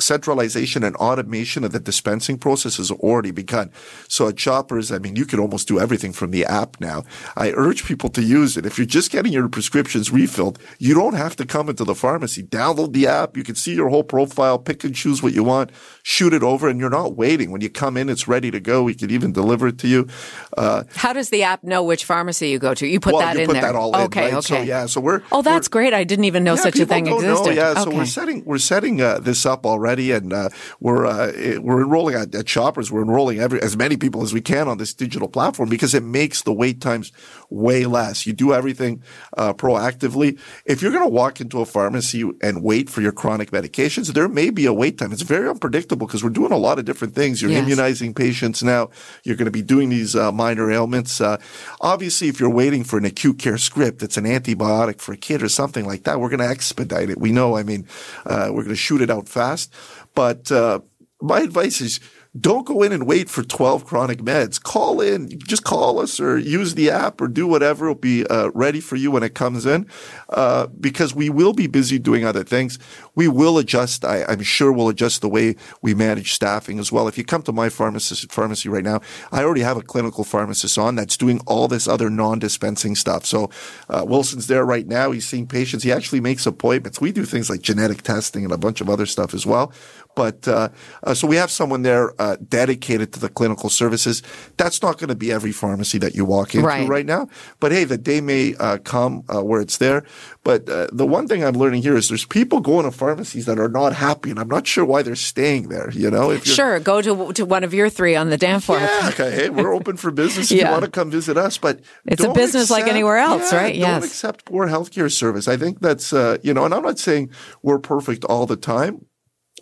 Centralization 0.00 0.82
and 0.84 0.96
automation 0.96 1.64
of 1.64 1.72
the 1.72 1.80
dispensing 1.80 2.38
process 2.38 2.76
has 2.78 2.90
already 2.90 3.30
begun. 3.30 3.70
So 4.08 4.28
at 4.28 4.38
Shoppers, 4.38 4.90
I 4.92 4.98
mean, 4.98 5.16
you 5.16 5.26
can 5.26 5.38
almost 5.38 5.68
do 5.68 5.78
everything 5.80 6.12
from 6.12 6.30
the 6.30 6.44
app 6.44 6.80
now. 6.80 7.04
I 7.36 7.52
urge 7.52 7.84
people 7.84 8.08
to 8.10 8.22
use 8.22 8.56
it. 8.56 8.66
If 8.66 8.78
you're 8.78 8.86
just 8.86 9.10
getting 9.10 9.32
your 9.32 9.48
prescriptions 9.48 10.10
refilled, 10.10 10.58
you 10.78 10.94
don't 10.94 11.14
have 11.14 11.36
to 11.36 11.46
come 11.46 11.68
into 11.68 11.84
the 11.84 11.94
pharmacy. 11.94 12.42
Download 12.42 12.92
the 12.92 13.06
app. 13.06 13.36
You 13.36 13.44
can 13.44 13.54
see 13.54 13.74
your 13.74 13.88
whole 13.88 14.04
profile, 14.04 14.58
pick 14.58 14.84
and 14.84 14.94
choose 14.94 15.22
what 15.22 15.32
you 15.32 15.44
want, 15.44 15.70
shoot 16.02 16.32
it 16.32 16.42
over, 16.42 16.68
and 16.68 16.80
you're 16.80 16.90
not 16.90 17.16
waiting. 17.16 17.50
When 17.50 17.60
you 17.60 17.70
come 17.70 17.96
in, 17.96 18.08
it's 18.08 18.26
ready 18.28 18.50
to 18.50 18.60
go. 18.60 18.82
We 18.82 18.94
can 18.94 19.10
even 19.10 19.32
deliver 19.32 19.68
it 19.68 19.78
to 19.78 19.88
you. 19.88 20.08
Uh, 20.56 20.84
How 20.94 21.12
does 21.12 21.30
the 21.30 21.42
app 21.42 21.62
know 21.64 21.82
which 21.82 22.04
pharmacy 22.04 22.48
you 22.48 22.58
go 22.58 22.74
to? 22.74 22.86
You 22.86 23.00
put 23.00 23.14
well, 23.14 23.22
that 23.22 23.34
you 23.36 23.42
in 23.42 23.46
put 23.46 23.52
there. 23.54 23.62
that 23.62 23.76
all 23.76 23.94
in, 23.94 24.00
okay, 24.02 24.24
right? 24.24 24.34
okay. 24.34 24.40
So 24.40 24.62
yeah, 24.62 24.86
so 24.86 25.00
we're 25.00 25.22
Oh, 25.32 25.42
that's 25.42 25.68
great. 25.68 25.92
I 25.94 26.04
didn't 26.04 26.24
even 26.24 26.44
know 26.44 26.54
yeah, 26.54 26.62
such 26.62 26.78
a 26.78 26.86
thing 26.86 27.04
don't 27.04 27.22
know. 27.22 27.30
existed. 27.32 27.56
Yeah, 27.56 27.70
okay. 27.70 27.82
so 27.82 27.90
we're 27.96 28.04
setting 28.06 28.44
we're 28.44 28.58
setting 28.58 29.00
uh, 29.00 29.18
this 29.18 29.44
up 29.46 29.66
already, 29.66 29.89
and 29.98 30.32
uh, 30.32 30.48
we're 30.78 31.04
uh, 31.06 31.32
we're 31.60 31.82
enrolling 31.82 32.14
at, 32.14 32.34
at 32.34 32.48
Shoppers. 32.48 32.90
We're 32.92 33.02
enrolling 33.02 33.40
every 33.40 33.60
as 33.62 33.76
many 33.76 33.96
people 33.96 34.22
as 34.22 34.32
we 34.32 34.40
can 34.40 34.68
on 34.68 34.78
this 34.78 34.94
digital 34.94 35.28
platform 35.28 35.68
because 35.68 35.94
it 35.94 36.02
makes 36.04 36.42
the 36.42 36.52
wait 36.52 36.80
times 36.80 37.10
way 37.50 37.84
less. 37.84 38.26
You 38.26 38.32
do 38.32 38.52
everything 38.54 39.02
uh, 39.36 39.52
proactively. 39.54 40.38
If 40.64 40.82
you're 40.82 40.92
going 40.92 41.04
to 41.04 41.08
walk 41.10 41.40
into 41.40 41.60
a 41.60 41.66
pharmacy 41.66 42.22
and 42.42 42.62
wait 42.62 42.88
for 42.88 43.00
your 43.00 43.12
chronic 43.12 43.50
medications, 43.50 44.12
there 44.12 44.28
may 44.28 44.50
be 44.50 44.66
a 44.66 44.72
wait 44.72 44.98
time. 44.98 45.12
It's 45.12 45.22
very 45.22 45.48
unpredictable 45.48 46.06
because 46.06 46.22
we're 46.22 46.30
doing 46.30 46.52
a 46.52 46.56
lot 46.56 46.78
of 46.78 46.84
different 46.84 47.14
things. 47.14 47.42
You're 47.42 47.50
Yes. 47.50 47.62
immunizing 47.64 48.14
patients 48.14 48.62
now. 48.62 48.90
You're 49.24 49.36
going 49.36 49.46
to 49.46 49.50
be 49.50 49.62
doing 49.62 49.88
these 49.88 50.14
uh, 50.14 50.30
minor 50.30 50.70
ailments. 50.70 51.20
Uh, 51.20 51.38
obviously, 51.80 52.28
if 52.28 52.38
you're 52.38 52.48
waiting 52.50 52.84
for 52.84 52.98
an 52.98 53.04
acute 53.04 53.38
care 53.38 53.58
script, 53.58 54.02
it's 54.02 54.16
an 54.16 54.24
antibiotic 54.24 55.00
for 55.00 55.12
a 55.12 55.16
kid 55.16 55.42
or 55.42 55.48
something 55.48 55.84
like 55.86 56.04
that. 56.04 56.20
We're 56.20 56.28
going 56.28 56.40
to 56.40 56.48
expedite 56.48 57.10
it. 57.10 57.18
We 57.18 57.32
know. 57.32 57.56
I 57.56 57.62
mean, 57.64 57.86
uh, 58.26 58.48
we're 58.50 58.62
going 58.62 58.68
to 58.68 58.76
shoot 58.76 59.00
it 59.00 59.10
out 59.10 59.28
fast. 59.28 59.72
But 60.14 60.50
uh, 60.50 60.80
my 61.20 61.40
advice 61.40 61.80
is 61.80 62.00
don't 62.38 62.64
go 62.64 62.82
in 62.82 62.92
and 62.92 63.08
wait 63.08 63.28
for 63.28 63.42
12 63.42 63.84
chronic 63.84 64.20
meds. 64.20 64.62
Call 64.62 65.00
in, 65.00 65.36
just 65.40 65.64
call 65.64 65.98
us 65.98 66.20
or 66.20 66.38
use 66.38 66.76
the 66.76 66.88
app 66.88 67.20
or 67.20 67.26
do 67.26 67.44
whatever. 67.44 67.86
It'll 67.86 67.96
be 67.96 68.24
uh, 68.26 68.50
ready 68.54 68.80
for 68.80 68.94
you 68.94 69.10
when 69.10 69.24
it 69.24 69.34
comes 69.34 69.66
in 69.66 69.88
uh, 70.28 70.68
because 70.68 71.12
we 71.12 71.28
will 71.28 71.52
be 71.52 71.66
busy 71.66 71.98
doing 71.98 72.24
other 72.24 72.44
things. 72.44 72.78
We 73.16 73.26
will 73.26 73.58
adjust. 73.58 74.04
I, 74.04 74.24
I'm 74.28 74.42
sure 74.42 74.72
we'll 74.72 74.88
adjust 74.88 75.22
the 75.22 75.28
way 75.28 75.56
we 75.82 75.92
manage 75.92 76.32
staffing 76.32 76.78
as 76.78 76.92
well. 76.92 77.08
If 77.08 77.18
you 77.18 77.24
come 77.24 77.42
to 77.42 77.52
my 77.52 77.68
pharmacist, 77.68 78.30
pharmacy 78.30 78.68
right 78.68 78.84
now, 78.84 79.00
I 79.32 79.42
already 79.42 79.62
have 79.62 79.76
a 79.76 79.82
clinical 79.82 80.22
pharmacist 80.22 80.78
on 80.78 80.94
that's 80.94 81.16
doing 81.16 81.40
all 81.46 81.66
this 81.66 81.88
other 81.88 82.10
non-dispensing 82.10 82.94
stuff. 82.94 83.26
So 83.26 83.50
uh, 83.88 84.04
Wilson's 84.06 84.46
there 84.46 84.64
right 84.64 84.86
now. 84.86 85.10
He's 85.10 85.26
seeing 85.26 85.48
patients. 85.48 85.82
He 85.82 85.90
actually 85.90 86.20
makes 86.20 86.46
appointments. 86.46 87.00
We 87.00 87.10
do 87.10 87.24
things 87.24 87.50
like 87.50 87.60
genetic 87.60 88.02
testing 88.02 88.44
and 88.44 88.52
a 88.52 88.58
bunch 88.58 88.80
of 88.80 88.88
other 88.88 89.06
stuff 89.06 89.34
as 89.34 89.44
well. 89.44 89.72
But 90.16 90.46
uh, 90.48 90.68
uh, 91.04 91.14
so 91.14 91.26
we 91.28 91.36
have 91.36 91.50
someone 91.50 91.82
there 91.82 92.12
uh, 92.20 92.36
dedicated 92.48 93.12
to 93.14 93.20
the 93.20 93.28
clinical 93.28 93.70
services. 93.70 94.22
That's 94.56 94.82
not 94.82 94.98
going 94.98 95.08
to 95.08 95.14
be 95.14 95.30
every 95.32 95.52
pharmacy 95.52 95.98
that 95.98 96.14
you 96.14 96.24
walk 96.24 96.54
into 96.54 96.66
Right. 96.66 96.88
right, 96.88 97.06
now. 97.06 97.28
But 97.60 97.72
hey, 97.72 97.84
the 97.84 97.96
day 97.96 98.20
may 98.20 98.54
uh, 98.56 98.78
come 98.78 99.22
uh, 99.32 99.42
where 99.42 99.60
it's 99.60 99.78
there. 99.78 100.04
But 100.42 100.68
uh, 100.68 100.88
the 100.92 101.06
one 101.06 101.28
thing 101.28 101.44
I'm 101.44 101.54
learning 101.54 101.82
here 101.82 101.96
is 101.96 102.08
there's 102.08 102.26
people 102.26 102.60
going 102.60 102.84
to 102.84 102.90
pharmacies 102.90 103.46
that 103.46 103.58
are 103.58 103.68
not 103.68 103.94
happy, 103.94 104.30
and 104.30 104.38
I'm 104.38 104.48
not 104.48 104.66
sure 104.66 104.84
why 104.84 105.02
they're 105.02 105.14
staying 105.14 105.68
there. 105.68 105.90
You 105.92 106.10
know, 106.10 106.30
if 106.30 106.44
Sure, 106.44 106.80
go 106.80 107.00
to 107.00 107.32
to 107.32 107.44
one 107.44 107.62
of 107.64 107.72
your 107.72 107.88
three 107.88 108.16
on 108.16 108.30
the 108.30 108.36
Danforth. 108.38 108.80
yeah, 108.82 109.08
okay. 109.10 109.30
Hey, 109.30 109.48
we're 109.50 109.72
open 109.78 109.96
for 109.96 110.10
business 110.10 110.50
if 110.50 110.58
Yeah. 110.58 110.66
you 110.66 110.72
want 110.72 110.84
to 110.84 110.90
come 110.90 111.10
visit 111.10 111.36
us. 111.36 111.56
But 111.58 111.80
It's 112.06 112.20
a 112.22 112.26
don't 112.26 112.34
business 112.34 112.70
like 112.70 112.86
anywhere 112.88 113.18
else, 113.18 113.52
yeah, 113.52 113.58
right? 113.58 113.72
Don't 113.72 113.80
Yes. 114.02 114.04
accept 114.04 114.44
poor 114.46 114.66
healthcare 114.66 115.10
service. 115.10 115.46
I 115.46 115.56
think 115.56 115.80
that's 115.80 116.12
uh, 116.12 116.38
you 116.42 116.52
know, 116.52 116.64
and 116.64 116.74
I'm 116.74 116.82
not 116.82 116.98
saying 116.98 117.30
we're 117.62 117.78
perfect 117.78 118.24
all 118.24 118.46
the 118.46 118.56
time. 118.56 119.06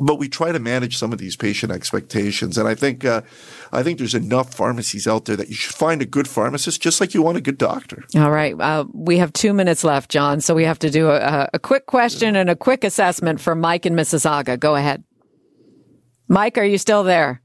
But 0.01 0.17
we 0.17 0.29
try 0.29 0.53
to 0.53 0.61
manage 0.61 0.97
some 0.97 1.13
of 1.13 1.19
these 1.19 1.35
patient 1.37 1.73
expectations, 1.73 2.57
and 2.57 2.69
I 2.69 2.75
think 2.75 3.05
uh, 3.05 3.23
I 3.73 3.83
think 3.83 3.99
there's 3.99 4.15
enough 4.15 4.55
pharmacies 4.55 5.07
out 5.09 5.25
there 5.25 5.37
that 5.37 5.49
you 5.49 5.55
should 5.55 5.75
find 5.75 6.01
a 6.01 6.07
good 6.07 6.29
pharmacist, 6.29 6.81
just 6.81 7.01
like 7.01 7.15
you 7.15 7.23
want 7.23 7.37
a 7.37 7.41
good 7.41 7.59
doctor. 7.59 8.05
All 8.15 8.31
right. 8.31 8.55
Uh, 8.59 8.85
we 8.93 9.19
have 9.19 9.33
two 9.33 9.53
minutes 9.53 9.83
left, 9.83 10.11
John. 10.11 10.41
So 10.41 10.55
we 10.55 10.65
have 10.65 10.79
to 10.81 10.91
do 10.91 11.11
a, 11.11 11.49
a 11.53 11.59
quick 11.59 11.87
question 11.87 12.37
and 12.37 12.49
a 12.49 12.57
quick 12.57 12.85
assessment 12.85 13.41
for 13.41 13.55
Mike 13.55 13.87
in 13.87 13.95
Mississauga. 13.95 14.59
Go 14.59 14.77
ahead. 14.77 15.03
Mike, 16.29 16.59
are 16.59 16.65
you 16.65 16.79
still 16.79 17.03
there? 17.03 17.43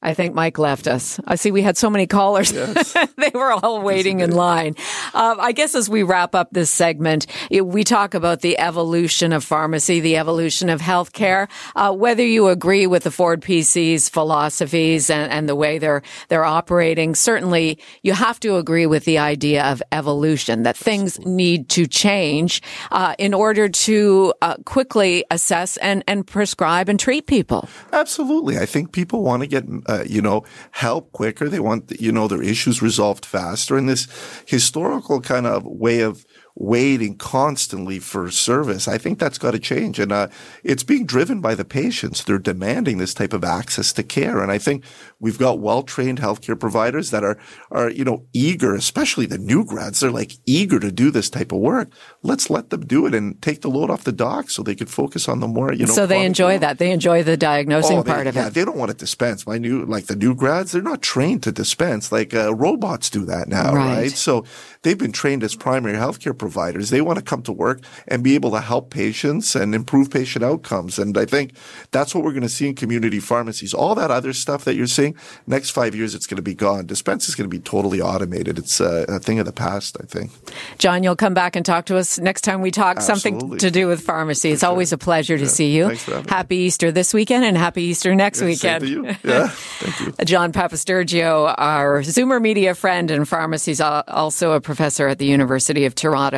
I 0.00 0.14
think 0.14 0.34
Mike 0.34 0.58
left 0.58 0.86
us. 0.86 1.18
I 1.26 1.34
see 1.34 1.50
we 1.50 1.62
had 1.62 1.76
so 1.76 1.90
many 1.90 2.06
callers. 2.06 2.52
they 2.52 3.30
were 3.34 3.50
all 3.52 3.82
waiting 3.82 4.20
in 4.20 4.30
line. 4.30 4.76
Um, 5.12 5.38
I 5.40 5.52
guess 5.52 5.74
as 5.74 5.90
we 5.90 6.02
wrap 6.04 6.34
up 6.34 6.50
this 6.52 6.70
segment, 6.70 7.26
it- 7.50 7.66
we 7.66 7.82
talk 7.84 8.14
about 8.14 8.40
the 8.40 8.58
evolution 8.58 9.32
of 9.32 9.42
pharmacy, 9.44 10.00
the 10.00 10.16
evolution 10.16 10.68
of 10.68 10.80
healthcare. 10.80 11.48
Uh, 11.74 11.92
whether 11.92 12.24
you 12.24 12.48
agree 12.48 12.86
with 12.86 13.02
the 13.02 13.10
Ford 13.10 13.42
PC's 13.42 14.08
philosophies 14.08 15.10
and, 15.10 15.30
and 15.32 15.48
the 15.48 15.56
way 15.56 15.78
they're 15.78 16.02
they're 16.28 16.44
operating, 16.44 17.14
certainly 17.14 17.78
you 18.02 18.12
have 18.12 18.38
to 18.40 18.56
agree 18.56 18.86
with 18.86 19.04
the 19.04 19.18
idea 19.18 19.64
of 19.64 19.82
evolution 19.92 20.62
that 20.62 20.76
things 20.76 21.18
need 21.26 21.68
to 21.70 21.86
change 21.86 22.62
uh, 22.92 23.14
in 23.18 23.34
order 23.34 23.68
to 23.68 24.32
uh, 24.42 24.54
quickly 24.64 25.24
assess 25.30 25.76
and 25.78 26.04
and 26.06 26.26
prescribe 26.26 26.88
and 26.88 27.00
treat 27.00 27.26
people. 27.26 27.68
Absolutely. 27.92 28.58
I 28.58 28.66
think 28.66 28.92
people 28.92 29.22
want 29.22 29.42
to 29.42 29.46
get 29.48 29.64
uh, 29.88 30.04
you 30.06 30.20
know, 30.20 30.44
help 30.72 31.12
quicker. 31.12 31.48
They 31.48 31.60
want, 31.60 32.00
you 32.00 32.12
know, 32.12 32.28
their 32.28 32.42
issues 32.42 32.82
resolved 32.82 33.24
faster. 33.24 33.76
And 33.76 33.88
this 33.88 34.06
historical 34.46 35.20
kind 35.20 35.46
of 35.46 35.64
way 35.64 36.00
of 36.00 36.26
waiting 36.60 37.16
constantly 37.16 38.00
for 38.00 38.28
service. 38.32 38.88
I 38.88 38.98
think 38.98 39.20
that's 39.20 39.38
got 39.38 39.52
to 39.52 39.60
change. 39.60 40.00
And 40.00 40.10
uh, 40.10 40.26
it's 40.64 40.82
being 40.82 41.06
driven 41.06 41.40
by 41.40 41.54
the 41.54 41.64
patients. 41.64 42.24
They're 42.24 42.36
demanding 42.40 42.98
this 42.98 43.14
type 43.14 43.32
of 43.32 43.44
access 43.44 43.92
to 43.92 44.02
care. 44.02 44.42
And 44.42 44.50
I 44.50 44.58
think 44.58 44.82
we've 45.20 45.38
got 45.38 45.60
well-trained 45.60 46.18
healthcare 46.18 46.58
providers 46.58 47.12
that 47.12 47.22
are, 47.22 47.38
are, 47.70 47.88
you 47.88 48.04
know, 48.04 48.24
eager, 48.32 48.74
especially 48.74 49.24
the 49.24 49.38
new 49.38 49.64
grads. 49.64 50.00
They're 50.00 50.10
like 50.10 50.32
eager 50.46 50.80
to 50.80 50.90
do 50.90 51.12
this 51.12 51.30
type 51.30 51.52
of 51.52 51.58
work. 51.60 51.92
Let's 52.24 52.50
let 52.50 52.70
them 52.70 52.84
do 52.86 53.06
it 53.06 53.14
and 53.14 53.40
take 53.40 53.60
the 53.62 53.70
load 53.70 53.88
off 53.88 54.02
the 54.02 54.10
doc 54.10 54.50
so 54.50 54.64
they 54.64 54.74
could 54.74 54.90
focus 54.90 55.28
on 55.28 55.38
the 55.38 55.46
more, 55.46 55.72
you 55.72 55.86
know. 55.86 55.92
So 55.94 56.06
they 56.06 56.24
enjoy 56.24 56.54
work. 56.54 56.62
that. 56.62 56.78
They 56.78 56.90
enjoy 56.90 57.22
the 57.22 57.36
diagnosing 57.36 57.98
Oh, 57.98 58.02
they- 58.02 58.10
part 58.12 58.26
of 58.26 58.34
yeah, 58.34 58.48
it. 58.48 58.54
they 58.54 58.64
don't 58.64 58.76
want 58.76 58.90
to 58.90 58.96
dispense. 58.96 59.46
My 59.46 59.58
new, 59.58 59.84
like 59.84 60.06
the 60.06 60.16
new 60.16 60.34
grads, 60.34 60.72
they're 60.72 60.82
not 60.82 61.02
trained 61.02 61.44
to 61.44 61.52
dispense. 61.52 62.10
Like 62.10 62.34
uh, 62.34 62.52
robots 62.52 63.10
do 63.10 63.24
that 63.26 63.46
now, 63.46 63.72
Right. 63.72 63.96
right. 63.96 64.10
So 64.10 64.44
they've 64.82 64.98
been 64.98 65.12
trained 65.12 65.44
as 65.44 65.54
primary 65.54 65.96
healthcare 65.96 66.36
providers. 66.36 66.47
They 66.90 67.00
want 67.00 67.18
to 67.18 67.24
come 67.24 67.42
to 67.42 67.52
work 67.52 67.80
and 68.06 68.22
be 68.22 68.34
able 68.34 68.50
to 68.52 68.60
help 68.60 68.90
patients 68.90 69.54
and 69.54 69.74
improve 69.74 70.10
patient 70.10 70.44
outcomes. 70.44 70.98
And 70.98 71.16
I 71.16 71.24
think 71.24 71.52
that's 71.90 72.14
what 72.14 72.24
we're 72.24 72.32
going 72.32 72.42
to 72.42 72.48
see 72.48 72.68
in 72.68 72.74
community 72.74 73.20
pharmacies. 73.20 73.74
All 73.74 73.94
that 73.94 74.10
other 74.10 74.32
stuff 74.32 74.64
that 74.64 74.74
you're 74.74 74.86
seeing, 74.86 75.16
next 75.46 75.70
five 75.70 75.94
years, 75.94 76.14
it's 76.14 76.26
going 76.26 76.36
to 76.36 76.42
be 76.42 76.54
gone. 76.54 76.86
Dispense 76.86 77.28
is 77.28 77.34
going 77.34 77.48
to 77.48 77.54
be 77.54 77.60
totally 77.60 78.00
automated. 78.00 78.58
It's 78.58 78.80
uh, 78.80 79.06
a 79.08 79.18
thing 79.18 79.38
of 79.38 79.46
the 79.46 79.52
past, 79.52 79.96
I 80.00 80.06
think. 80.06 80.30
John, 80.78 81.02
you'll 81.02 81.16
come 81.16 81.34
back 81.34 81.56
and 81.56 81.64
talk 81.64 81.86
to 81.86 81.96
us 81.96 82.18
next 82.18 82.42
time 82.42 82.60
we 82.60 82.70
talk 82.70 83.00
something 83.00 83.58
to 83.58 83.70
do 83.70 83.86
with 83.86 84.00
pharmacy. 84.00 84.50
It's 84.50 84.62
always 84.62 84.92
a 84.92 84.98
pleasure 84.98 85.38
to 85.38 85.46
see 85.46 85.74
you. 85.76 85.88
Having 85.88 86.24
me. 86.24 86.28
Happy 86.28 86.56
Easter 86.56 86.92
this 86.92 87.12
weekend 87.12 87.44
and 87.44 87.56
happy 87.56 87.82
Easter 87.82 88.14
next 88.14 88.38
Same 88.38 88.48
weekend. 88.48 88.84
to 88.84 88.90
you. 88.90 89.04
Yeah. 89.24 89.48
Thank 89.48 90.18
you. 90.18 90.24
John 90.24 90.52
Papastergiou, 90.52 91.54
our 91.58 92.02
Zoomer 92.02 92.40
media 92.40 92.74
friend 92.74 93.10
and 93.10 93.28
pharmacy's 93.28 93.80
al- 93.80 94.04
also 94.08 94.52
a 94.52 94.60
professor 94.60 95.08
at 95.08 95.18
the 95.18 95.26
University 95.26 95.84
of 95.84 95.94
Toronto. 95.94 96.37